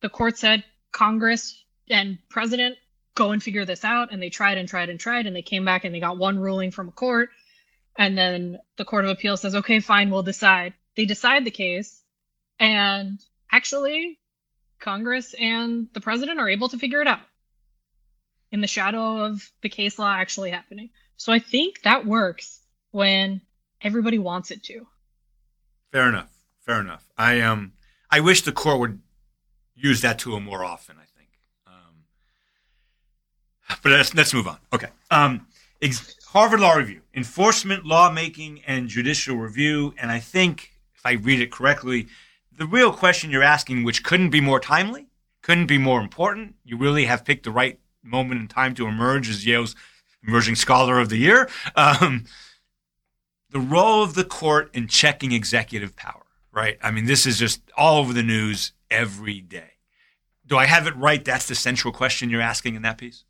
[0.00, 2.76] the court said, Congress and president,
[3.14, 4.12] go and figure this out.
[4.12, 5.26] And they tried and tried and tried.
[5.26, 7.30] And they came back and they got one ruling from a court.
[7.96, 10.72] And then the Court of Appeal says, okay, fine, we'll decide.
[10.98, 12.02] They decide the case.
[12.58, 14.18] And actually,
[14.80, 17.20] Congress and the president are able to figure it out
[18.50, 20.90] in the shadow of the case law actually happening.
[21.16, 23.40] So I think that works when
[23.80, 24.88] everybody wants it to.
[25.92, 26.32] Fair enough.
[26.66, 27.08] Fair enough.
[27.16, 27.74] I um
[28.10, 29.00] I wish the court would
[29.76, 30.96] use that tool more often.
[30.96, 31.28] I think.
[31.64, 31.94] Um,
[33.84, 34.58] but let's let's move on.
[34.72, 34.88] Okay.
[35.12, 35.46] Um,
[35.80, 39.94] ex- Harvard Law Review: Enforcement, Lawmaking, and Judicial Review.
[39.96, 42.08] And I think if I read it correctly,
[42.56, 45.06] the real question you're asking, which couldn't be more timely,
[45.42, 46.56] couldn't be more important.
[46.64, 49.76] You really have picked the right moment in time to emerge as Yale's
[50.26, 51.48] emerging scholar of the year.
[51.76, 52.24] Um,
[53.50, 56.78] the role of the court in checking executive power, right?
[56.82, 59.70] I mean, this is just all over the news every day.
[60.46, 61.24] Do I have it right?
[61.24, 63.24] That's the central question you're asking in that piece?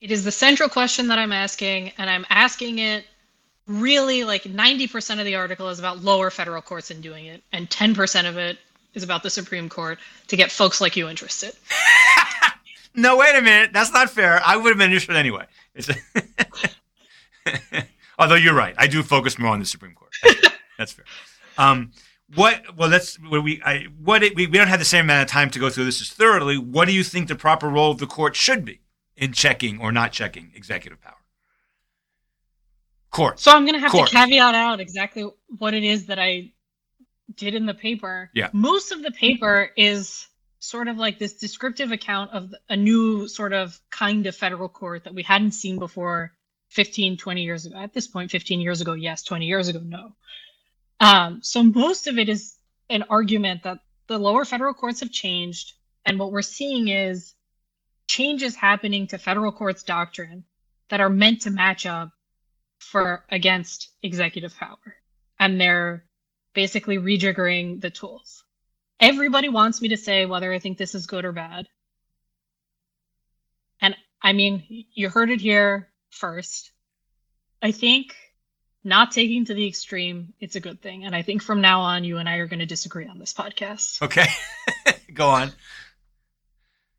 [0.00, 3.04] It is the central question that I'm asking, and I'm asking it
[3.80, 7.68] really like 90% of the article is about lower federal courts and doing it, and
[7.70, 8.58] 10% of it
[8.94, 9.98] is about the Supreme Court
[10.28, 11.52] to get folks like you interested.
[12.94, 13.70] no, wait a minute.
[13.72, 14.40] That's not fair.
[14.44, 15.46] I would have been interested anyway.
[18.18, 20.12] Although you're right, I do focus more on the Supreme Court.
[20.78, 21.04] That's, fair.
[21.58, 21.92] Um,
[22.34, 22.78] what?
[22.78, 23.16] Well, let's.
[23.16, 23.60] What we?
[23.62, 24.22] I, what?
[24.22, 26.08] It, we, we don't have the same amount of time to go through this as
[26.08, 26.56] thoroughly.
[26.56, 28.80] What do you think the proper role of the court should be
[29.18, 31.21] in checking or not checking executive power?
[33.12, 33.38] Court.
[33.38, 34.08] So I'm going to have court.
[34.08, 35.26] to caveat out exactly
[35.58, 36.52] what it is that I
[37.36, 38.30] did in the paper.
[38.34, 38.48] Yeah.
[38.54, 40.26] Most of the paper is
[40.60, 45.04] sort of like this descriptive account of a new sort of kind of federal court
[45.04, 46.32] that we hadn't seen before
[46.70, 47.76] 15, 20 years ago.
[47.76, 49.22] At this point, 15 years ago, yes.
[49.24, 50.14] 20 years ago, no.
[50.98, 52.56] Um, so most of it is
[52.88, 55.74] an argument that the lower federal courts have changed.
[56.06, 57.34] And what we're seeing is
[58.06, 60.44] changes happening to federal courts doctrine
[60.88, 62.10] that are meant to match up
[62.82, 64.96] for against executive power.
[65.38, 66.04] And they're
[66.54, 68.44] basically rejiggering the tools.
[69.00, 71.68] Everybody wants me to say whether I think this is good or bad.
[73.80, 76.72] And I mean, you heard it here first.
[77.60, 78.14] I think
[78.84, 81.04] not taking to the extreme, it's a good thing.
[81.04, 83.32] And I think from now on, you and I are going to disagree on this
[83.32, 84.02] podcast.
[84.02, 84.26] Okay.
[85.14, 85.52] Go on.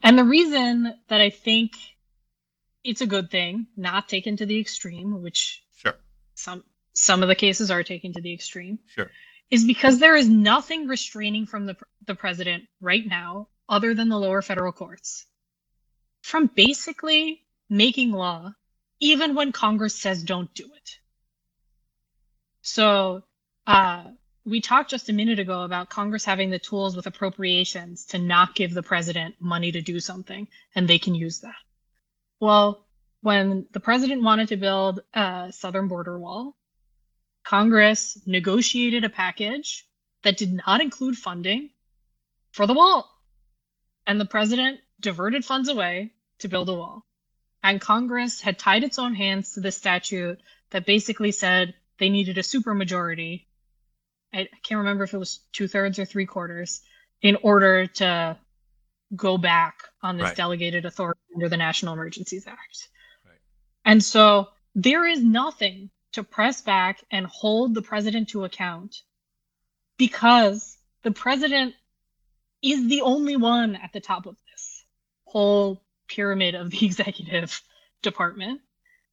[0.01, 1.73] And the reason that I think
[2.83, 5.62] it's a good thing, not taken to the extreme, which.
[6.35, 6.63] Some
[6.93, 8.79] some of the cases are taken to the extreme.
[8.87, 9.09] Sure
[9.53, 11.77] is because there is nothing restraining from the,
[12.07, 15.27] the president right now, other than the lower federal courts,
[16.23, 18.51] from basically making law,
[18.99, 20.97] even when Congress says don't do it.
[22.63, 23.21] So,
[23.67, 24.05] uh,
[24.43, 28.55] we talked just a minute ago about Congress having the tools with appropriations to not
[28.55, 31.55] give the president money to do something, and they can use that.
[32.39, 32.82] Well,
[33.23, 36.57] when the president wanted to build a southern border wall,
[37.45, 39.87] Congress negotiated a package
[40.23, 41.69] that did not include funding
[42.51, 43.09] for the wall.
[44.05, 47.05] And the president diverted funds away to build a wall.
[47.63, 52.37] And Congress had tied its own hands to the statute that basically said they needed
[52.37, 53.45] a supermajority.
[54.33, 56.81] I can't remember if it was two thirds or three quarters
[57.21, 58.37] in order to
[59.15, 60.35] go back on this right.
[60.35, 62.89] delegated authority under the National Emergencies Act.
[63.85, 69.01] And so there is nothing to press back and hold the president to account
[69.97, 71.75] because the president
[72.61, 74.85] is the only one at the top of this
[75.25, 77.61] whole pyramid of the executive
[78.01, 78.61] department.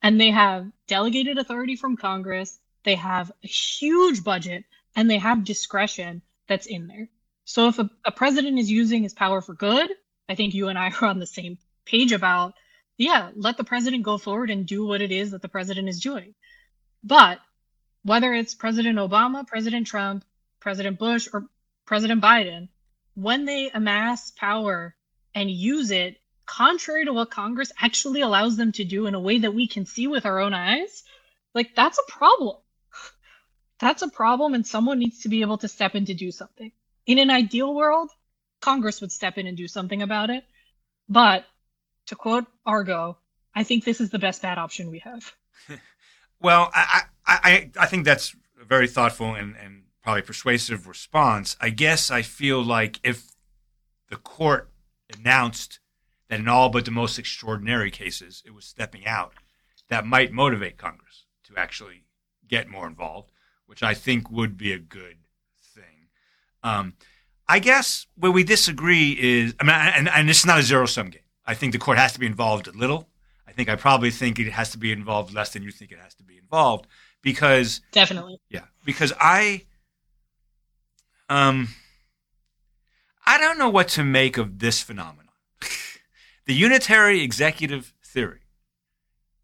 [0.02, 4.64] And they have delegated authority from Congress, they have a huge budget,
[4.96, 7.08] and they have discretion that's in there.
[7.44, 9.90] So if a, a president is using his power for good,
[10.28, 12.54] I think you and I are on the same page about,
[13.00, 16.00] yeah, let the president go forward and do what it is that the president is
[16.00, 16.34] doing.
[17.02, 17.40] But
[18.02, 20.22] whether it's President Obama, President Trump,
[20.60, 21.46] President Bush, or
[21.86, 22.68] President Biden,
[23.14, 24.94] when they amass power
[25.34, 29.38] and use it contrary to what Congress actually allows them to do in a way
[29.38, 31.02] that we can see with our own eyes,
[31.54, 32.58] like that's a problem.
[33.78, 36.70] That's a problem, and someone needs to be able to step in to do something.
[37.06, 38.10] In an ideal world,
[38.60, 40.44] Congress would step in and do something about it.
[41.08, 41.46] But
[42.10, 43.16] to quote Argo,
[43.54, 45.32] I think this is the best bad option we have.
[46.42, 51.54] Well, I, I, I think that's a very thoughtful and, and probably persuasive response.
[51.60, 53.32] I guess I feel like if
[54.08, 54.70] the court
[55.14, 55.80] announced
[56.30, 59.34] that in all but the most extraordinary cases it was stepping out,
[59.90, 62.04] that might motivate Congress to actually
[62.48, 63.30] get more involved,
[63.66, 65.18] which I think would be a good
[65.62, 66.08] thing.
[66.62, 66.94] Um,
[67.46, 71.10] I guess where we disagree is, I mean, and, and is not a zero sum
[71.10, 71.20] game.
[71.46, 73.08] I think the court has to be involved a little.
[73.46, 75.98] I think I probably think it has to be involved less than you think it
[75.98, 76.86] has to be involved
[77.22, 79.64] because definitely yeah because I
[81.28, 81.68] um
[83.26, 85.32] I don't know what to make of this phenomenon.
[86.46, 88.40] the unitary executive theory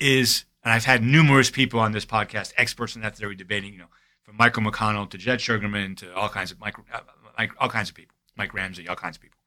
[0.00, 3.78] is, and I've had numerous people on this podcast, experts in that theory, debating, you
[3.78, 3.90] know,
[4.24, 7.94] from Michael McConnell to Jed Shugerman to all kinds of Mike, uh, all kinds of
[7.94, 9.38] people, Mike Ramsey, all kinds of people.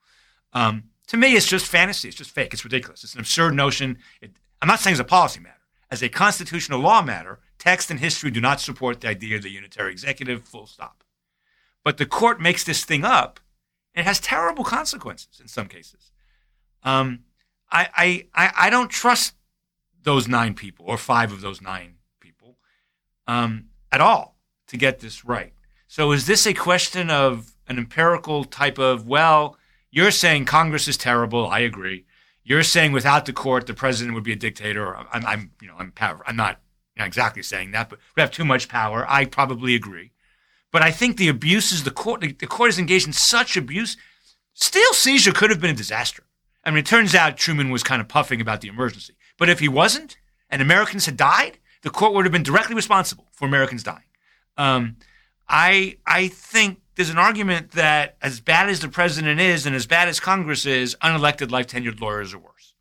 [0.53, 2.07] Um, to me, it's just fantasy.
[2.07, 2.53] It's just fake.
[2.53, 3.03] It's ridiculous.
[3.03, 3.97] It's an absurd notion.
[4.21, 4.31] It,
[4.61, 5.55] I'm not saying it's a policy matter.
[5.89, 9.49] As a constitutional law matter, text and history do not support the idea of the
[9.49, 11.03] unitary executive, full stop.
[11.83, 13.39] But the court makes this thing up,
[13.95, 16.11] and it has terrible consequences in some cases.
[16.83, 17.21] Um,
[17.71, 19.33] I, I, I don't trust
[20.03, 22.57] those nine people or five of those nine people
[23.25, 24.37] um, at all
[24.67, 25.53] to get this right.
[25.87, 29.57] So is this a question of an empirical type of, well,
[29.91, 31.47] you're saying Congress is terrible.
[31.47, 32.05] I agree.
[32.43, 34.95] You're saying without the court, the president would be a dictator.
[34.95, 36.21] I'm, I'm you know, I'm power.
[36.25, 36.59] I'm not,
[36.97, 39.05] exactly saying that, but we have too much power.
[39.07, 40.11] I probably agree.
[40.71, 43.95] But I think the abuses the court, the, the court is engaged in such abuse.
[44.53, 46.23] Steel seizure could have been a disaster.
[46.65, 49.15] I mean, it turns out Truman was kind of puffing about the emergency.
[49.37, 50.17] But if he wasn't,
[50.49, 54.03] and Americans had died, the court would have been directly responsible for Americans dying.
[54.57, 54.97] Um,
[55.47, 59.85] I I think there's an argument that as bad as the president is and as
[59.85, 62.73] bad as Congress is, unelected life tenured lawyers are worse.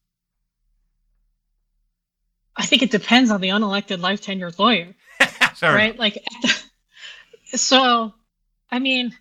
[2.56, 4.96] I think it depends on the unelected life tenured lawyer.
[5.62, 5.96] right?
[5.96, 6.20] Like,
[7.54, 8.12] so,
[8.72, 9.16] I mean,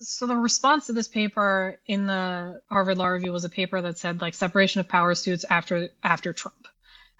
[0.00, 3.98] so the response to this paper in the Harvard Law Review was a paper that
[3.98, 6.66] said like separation of power suits after after Trump,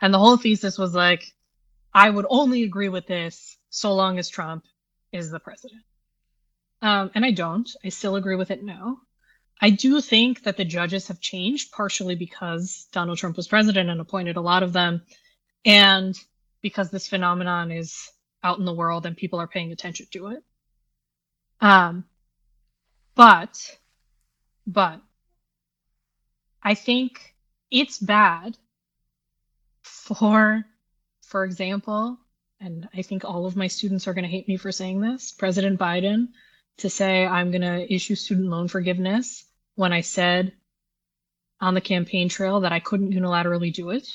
[0.01, 1.35] and the whole thesis was like,
[1.93, 4.65] I would only agree with this so long as Trump
[5.13, 5.83] is the president.
[6.83, 7.71] Um, and I don't.
[7.85, 8.99] I still agree with it No,
[9.61, 14.01] I do think that the judges have changed partially because Donald Trump was president and
[14.01, 15.03] appointed a lot of them,
[15.65, 16.19] and
[16.61, 18.11] because this phenomenon is
[18.43, 20.43] out in the world and people are paying attention to it.
[21.61, 22.05] Um,
[23.15, 23.79] but,
[24.67, 25.01] but,
[26.61, 27.35] I think
[27.71, 28.57] it's bad
[29.83, 30.65] for,
[31.23, 32.19] for example,
[32.61, 35.33] and I think all of my students are going to hate me for saying this,
[35.33, 36.29] President Biden
[36.79, 39.45] to say I'm going to issue student loan forgiveness
[39.75, 40.53] when I said
[41.61, 44.09] on the campaign trail that I couldn't unilaterally do it.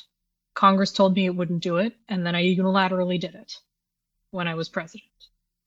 [0.53, 3.53] Congress told me it wouldn't do it, and then I unilaterally did it
[4.31, 5.11] when I was president.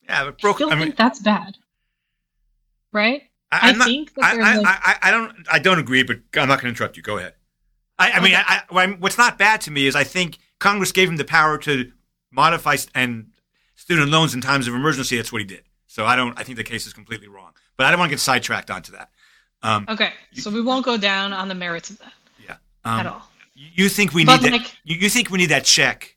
[0.02, 0.56] Yeah, but broke.
[0.56, 1.56] I still I mean, think that's bad,
[2.92, 3.22] right?
[3.52, 5.32] I, I not, think that I, like, I, I, don't.
[5.50, 7.02] I don't agree, but I'm not going to interrupt you.
[7.02, 7.34] Go ahead.
[7.98, 11.16] I, I mean, I, what's not bad to me is I think Congress gave him
[11.16, 11.92] the power to
[12.32, 13.30] modify and
[13.76, 15.16] student loans in times of emergency.
[15.16, 15.62] That's what he did.
[15.90, 16.38] So I don't.
[16.38, 17.50] I think the case is completely wrong.
[17.76, 19.10] But I don't want to get sidetracked onto that.
[19.64, 22.12] Um, okay, you, so we won't go down on the merits of that.
[22.46, 22.56] Yeah.
[22.84, 23.28] Um, at all.
[23.56, 24.72] You think we need that?
[24.84, 26.16] you, you think we need that check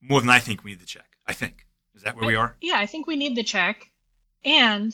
[0.00, 1.04] more than I think we need the check?
[1.26, 1.66] I think.
[1.94, 2.56] Is that where I, we are?
[2.62, 3.90] Yeah, I think we need the check,
[4.42, 4.90] and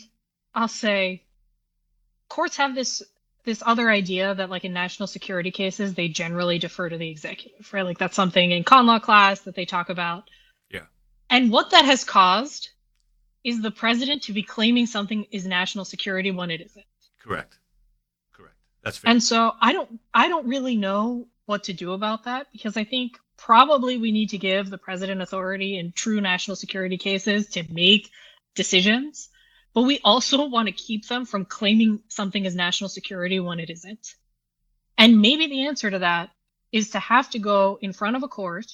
[0.57, 1.23] I'll say,
[2.29, 3.01] courts have this
[3.45, 7.73] this other idea that like in national security cases they generally defer to the executive,
[7.73, 7.85] right?
[7.85, 10.29] Like that's something in con law class that they talk about.
[10.69, 10.87] Yeah.
[11.31, 12.71] And what that has caused
[13.45, 16.85] is the president to be claiming something is national security when it isn't.
[17.23, 17.59] Correct.
[18.33, 18.55] Correct.
[18.83, 19.11] That's fair.
[19.11, 22.85] And so I don't I don't really know what to do about that because I
[22.85, 27.65] think probably we need to give the president authority in true national security cases to
[27.73, 28.11] make
[28.55, 29.31] decisions,
[29.73, 33.71] but we also want to keep them from claiming something as national security when it
[33.71, 34.15] isn't.
[34.99, 36.31] And maybe the answer to that
[36.73, 38.67] is to have to go in front of a court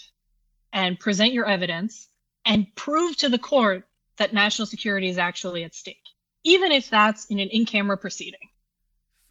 [0.72, 2.08] and present your evidence
[2.44, 3.86] and prove to the court
[4.18, 5.96] that national security is actually at stake,
[6.44, 8.48] even if that's in an in camera proceeding.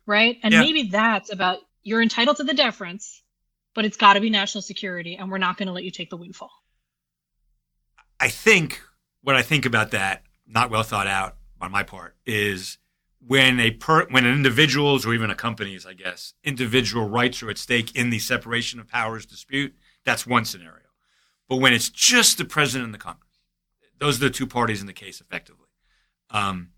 [0.06, 0.38] Right.
[0.44, 0.62] And yeah.
[0.62, 3.24] maybe that's about you're entitled to the deference,
[3.74, 6.10] but it's got to be national security, and we're not going to let you take
[6.10, 6.52] the windfall.
[8.20, 8.82] I think
[9.22, 12.78] what I think about that, not well thought out on my part, is
[13.26, 17.50] when a per, when an individual's or even a company's, I guess, individual rights are
[17.50, 19.74] at stake in the separation of powers dispute,
[20.06, 20.88] that's one scenario.
[21.48, 23.33] But when it's just the president and the Congress,
[24.04, 25.68] those are the two parties in the case, effectively.
[26.30, 26.72] Um,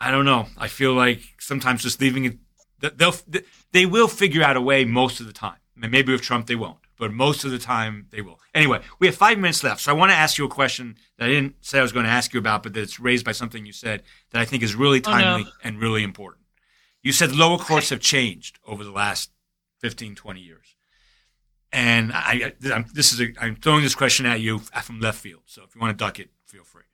[0.00, 0.46] I don't know.
[0.58, 3.14] I feel like sometimes just leaving it, they'll
[3.72, 5.58] they will figure out a way most of the time.
[5.76, 8.40] Maybe with Trump they won't, but most of the time they will.
[8.52, 11.26] Anyway, we have five minutes left, so I want to ask you a question that
[11.26, 13.64] I didn't say I was going to ask you about, but that's raised by something
[13.64, 15.50] you said that I think is really timely oh, no.
[15.62, 16.44] and really important.
[17.02, 19.30] You said lower courts have changed over the last
[19.80, 20.75] 15, 20 years.
[21.76, 25.42] And I, I'm, this is a, I'm throwing this question at you from left field.
[25.44, 26.84] So if you want to duck it, feel free.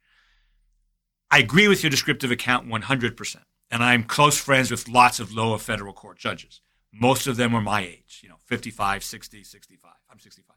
[1.31, 3.37] I agree with your descriptive account 100%.
[3.71, 6.61] And I'm close friends with lots of lower federal court judges.
[6.93, 9.93] Most of them are my age, you know, 55, 60, 65.
[10.11, 10.57] I'm 65.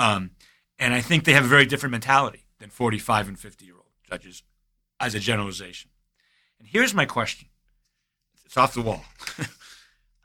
[0.00, 0.32] Um,
[0.80, 3.92] and I think they have a very different mentality than 45 and 50 year old
[4.10, 4.42] judges
[4.98, 5.92] as a generalization.
[6.58, 7.46] And here's my question
[8.44, 9.04] It's off the wall.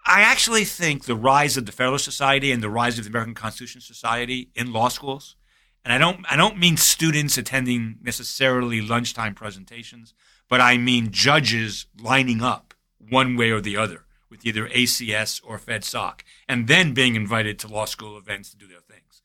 [0.05, 3.33] I actually think the rise of the Federalist Society and the rise of the American
[3.33, 5.35] Constitution Society in law schools,
[5.83, 10.13] and I don't I don't mean students attending necessarily lunchtime presentations,
[10.47, 15.57] but I mean judges lining up one way or the other with either ACS or
[15.57, 19.21] FedSoc, and then being invited to law school events to do their things,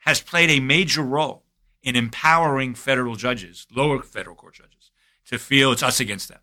[0.00, 1.44] has played a major role
[1.82, 4.90] in empowering federal judges, lower federal court judges,
[5.26, 6.40] to feel it's us against them.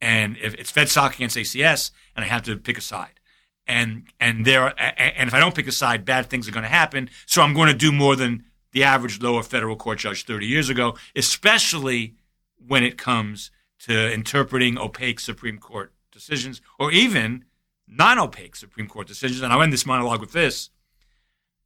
[0.00, 3.20] And if it's FedSoc against ACS, and I have to pick a side.
[3.66, 6.68] And and there and if I don't pick a side, bad things are going to
[6.68, 7.08] happen.
[7.26, 10.68] So I'm going to do more than the average lower federal court judge 30 years
[10.68, 12.16] ago, especially
[12.58, 17.44] when it comes to interpreting opaque Supreme Court decisions or even
[17.88, 19.40] non-opaque Supreme Court decisions.
[19.40, 20.68] And I'll end this monologue with this: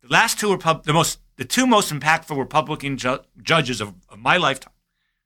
[0.03, 4.19] the last two Repub- the most the two most impactful Republican ju- judges of, of
[4.21, 4.75] my lifetime,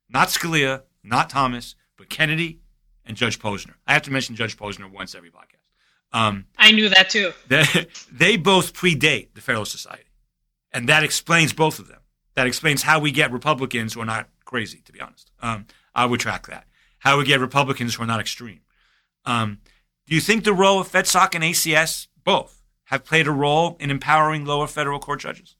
[0.09, 2.61] not Scalia, not Thomas, but Kennedy
[3.05, 3.73] and Judge Posner.
[3.87, 5.63] I have to mention Judge Posner once every podcast.
[6.11, 7.31] Um, I knew that too.
[7.47, 7.65] They,
[8.11, 10.09] they both predate the Federalist Society,
[10.71, 11.99] and that explains both of them.
[12.35, 15.31] That explains how we get Republicans who are not crazy, to be honest.
[15.41, 16.65] Um, I would track that.
[16.99, 18.61] How we get Republicans who are not extreme.
[19.25, 19.59] Um,
[20.07, 23.89] do you think the role of FedSoc and ACS, both, have played a role in
[23.89, 25.55] empowering lower federal court judges?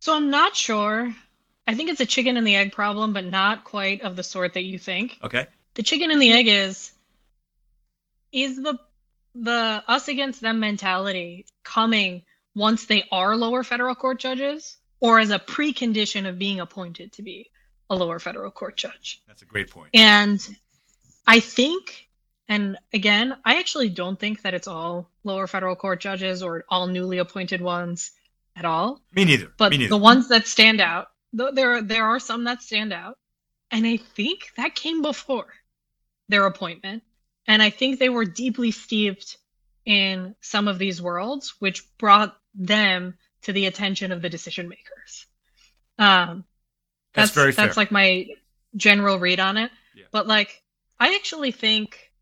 [0.00, 1.14] So I'm not sure.
[1.66, 4.54] I think it's a chicken and the egg problem, but not quite of the sort
[4.54, 5.18] that you think.
[5.22, 5.46] Okay.
[5.76, 6.90] The chicken and the egg is
[8.32, 8.78] is the
[9.34, 12.22] the us against them mentality coming
[12.54, 17.22] once they are lower federal court judges or as a precondition of being appointed to
[17.22, 17.50] be
[17.90, 19.22] a lower federal court judge.
[19.28, 19.90] That's a great point.
[19.92, 20.40] And
[21.26, 22.08] I think
[22.48, 26.86] and again, I actually don't think that it's all lower federal court judges or all
[26.86, 28.12] newly appointed ones
[28.56, 29.02] at all.
[29.14, 29.52] Me neither.
[29.58, 29.90] But Me neither.
[29.90, 33.18] the ones that stand out, there there are some that stand out,
[33.70, 35.52] and I think that came before
[36.28, 37.02] their appointment,
[37.46, 39.38] and I think they were deeply steeped
[39.84, 45.26] in some of these worlds, which brought them to the attention of the decision makers.
[45.98, 46.44] Um,
[47.14, 47.82] that's, that's very that's fair.
[47.82, 48.26] like my
[48.74, 49.70] general read on it.
[49.94, 50.04] Yeah.
[50.10, 50.62] But like,
[50.98, 52.12] I actually think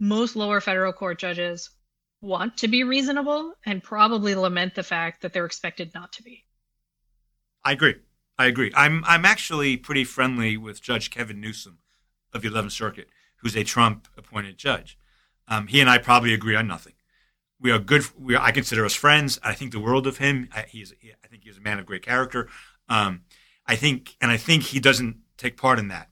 [0.00, 1.70] most lower federal court judges
[2.20, 6.44] want to be reasonable and probably lament the fact that they're expected not to be.
[7.64, 7.96] I agree.
[8.38, 8.72] I agree.
[8.74, 11.78] I'm I'm actually pretty friendly with Judge Kevin Newsom
[12.32, 14.98] of the 11th Circuit, who's a Trump appointed judge.
[15.48, 16.94] Um, he and I probably agree on nothing.
[17.60, 18.04] We are good.
[18.18, 19.38] We are, I consider us friends.
[19.42, 20.48] I think the world of him.
[20.54, 20.92] I, he's.
[21.24, 22.48] I think he's a man of great character.
[22.88, 23.22] Um,
[23.66, 26.10] I think, and I think he doesn't take part in that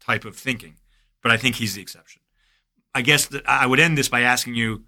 [0.00, 0.76] type of thinking.
[1.22, 2.22] But I think he's the exception.
[2.94, 4.84] I guess that I would end this by asking you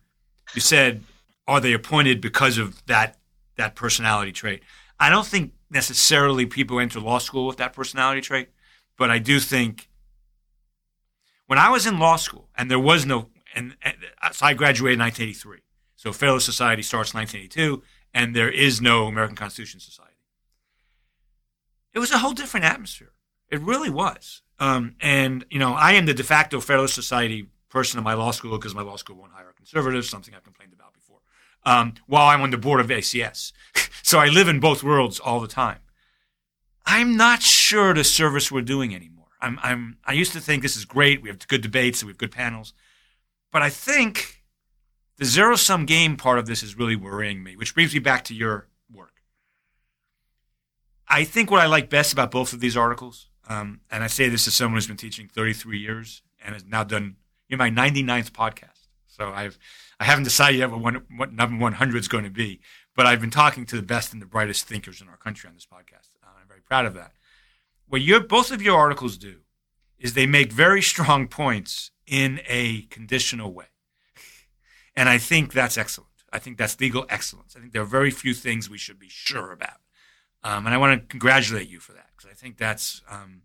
[0.55, 1.03] you said,
[1.47, 3.19] are they appointed because of that
[3.57, 4.63] that personality trait?
[4.99, 8.49] I don't think necessarily people enter law school with that personality trait,
[8.97, 9.89] but I do think
[11.51, 13.97] when I was in law school and there was no, and, and
[14.31, 15.59] so I graduated in 1983.
[15.97, 17.83] So Federalist Society starts in 1982,
[18.15, 20.15] and there is no American Constitution Society.
[21.93, 23.11] It was a whole different atmosphere.
[23.49, 24.43] It really was.
[24.61, 28.31] Um, and you know, I am the de facto Federalist Society person in my law
[28.31, 31.19] school because my law school won't hire conservatives, something I've complained about before,
[31.65, 33.51] um, while I'm on the board of ACS.
[34.05, 35.81] so I live in both worlds all the time.
[36.87, 39.20] I'm not sure the service we're doing anymore.
[39.41, 41.23] I'm, I'm, I used to think this is great.
[41.23, 42.75] We have good debates we have good panels.
[43.51, 44.43] But I think
[45.17, 48.25] the zero sum game part of this is really worrying me, which brings me back
[48.25, 49.23] to your work.
[51.09, 54.29] I think what I like best about both of these articles, um, and I say
[54.29, 57.17] this as someone who's been teaching 33 years and has now done
[57.49, 58.89] in my 99th podcast.
[59.07, 59.59] So I've
[59.99, 62.61] I haven't decided yet what, one, what number 100 is going to be,
[62.97, 65.55] but I've been talking to the best and the brightest thinkers in our country on
[65.55, 66.09] this podcast.
[66.25, 67.13] Uh, I'm very proud of that.
[67.91, 69.41] What your both of your articles do
[69.99, 73.67] is they make very strong points in a conditional way,
[74.95, 76.09] and I think that's excellent.
[76.33, 77.57] I think that's legal excellence.
[77.57, 79.81] I think there are very few things we should be sure about,
[80.45, 83.43] um, and I want to congratulate you for that because I think that's um,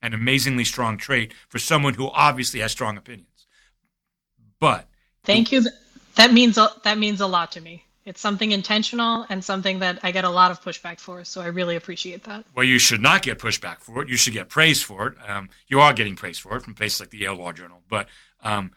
[0.00, 3.46] an amazingly strong trait for someone who obviously has strong opinions.
[4.58, 4.88] But
[5.24, 5.66] thank you.
[6.14, 7.84] That means that means a lot to me.
[8.08, 11.24] It's something intentional and something that I get a lot of pushback for.
[11.24, 12.46] So I really appreciate that.
[12.54, 14.08] Well, you should not get pushback for it.
[14.08, 15.14] You should get praise for it.
[15.28, 17.82] Um, you are getting praise for it from places like the Yale Law Journal.
[17.86, 18.08] But
[18.42, 18.70] um,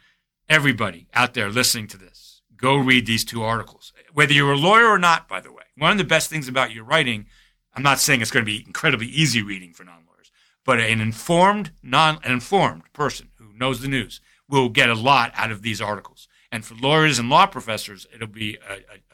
[0.49, 3.93] everybody out there listening to this, go read these two articles.
[4.11, 6.73] Whether you're a lawyer or not, by the way, one of the best things about
[6.73, 7.27] your writing,
[7.73, 10.29] I'm not saying it's going to be incredibly easy reading for non lawyers,
[10.65, 14.19] but an informed, non an informed person who knows the news
[14.49, 16.27] will get a lot out of these articles.
[16.51, 19.10] And for lawyers and law professors, it'll be a, a, a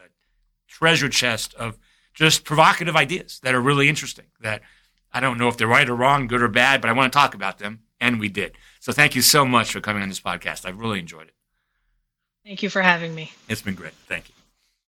[0.78, 1.78] treasure chest of
[2.14, 4.26] just provocative ideas that are really interesting.
[4.42, 4.62] That
[5.12, 7.18] I don't know if they're right or wrong, good or bad, but I want to
[7.18, 8.58] talk about them and we did.
[8.80, 10.66] So thank you so much for coming on this podcast.
[10.66, 11.34] I really enjoyed it.
[12.46, 13.32] Thank you for having me.
[13.50, 13.94] It's been great.
[14.08, 14.36] Thank you.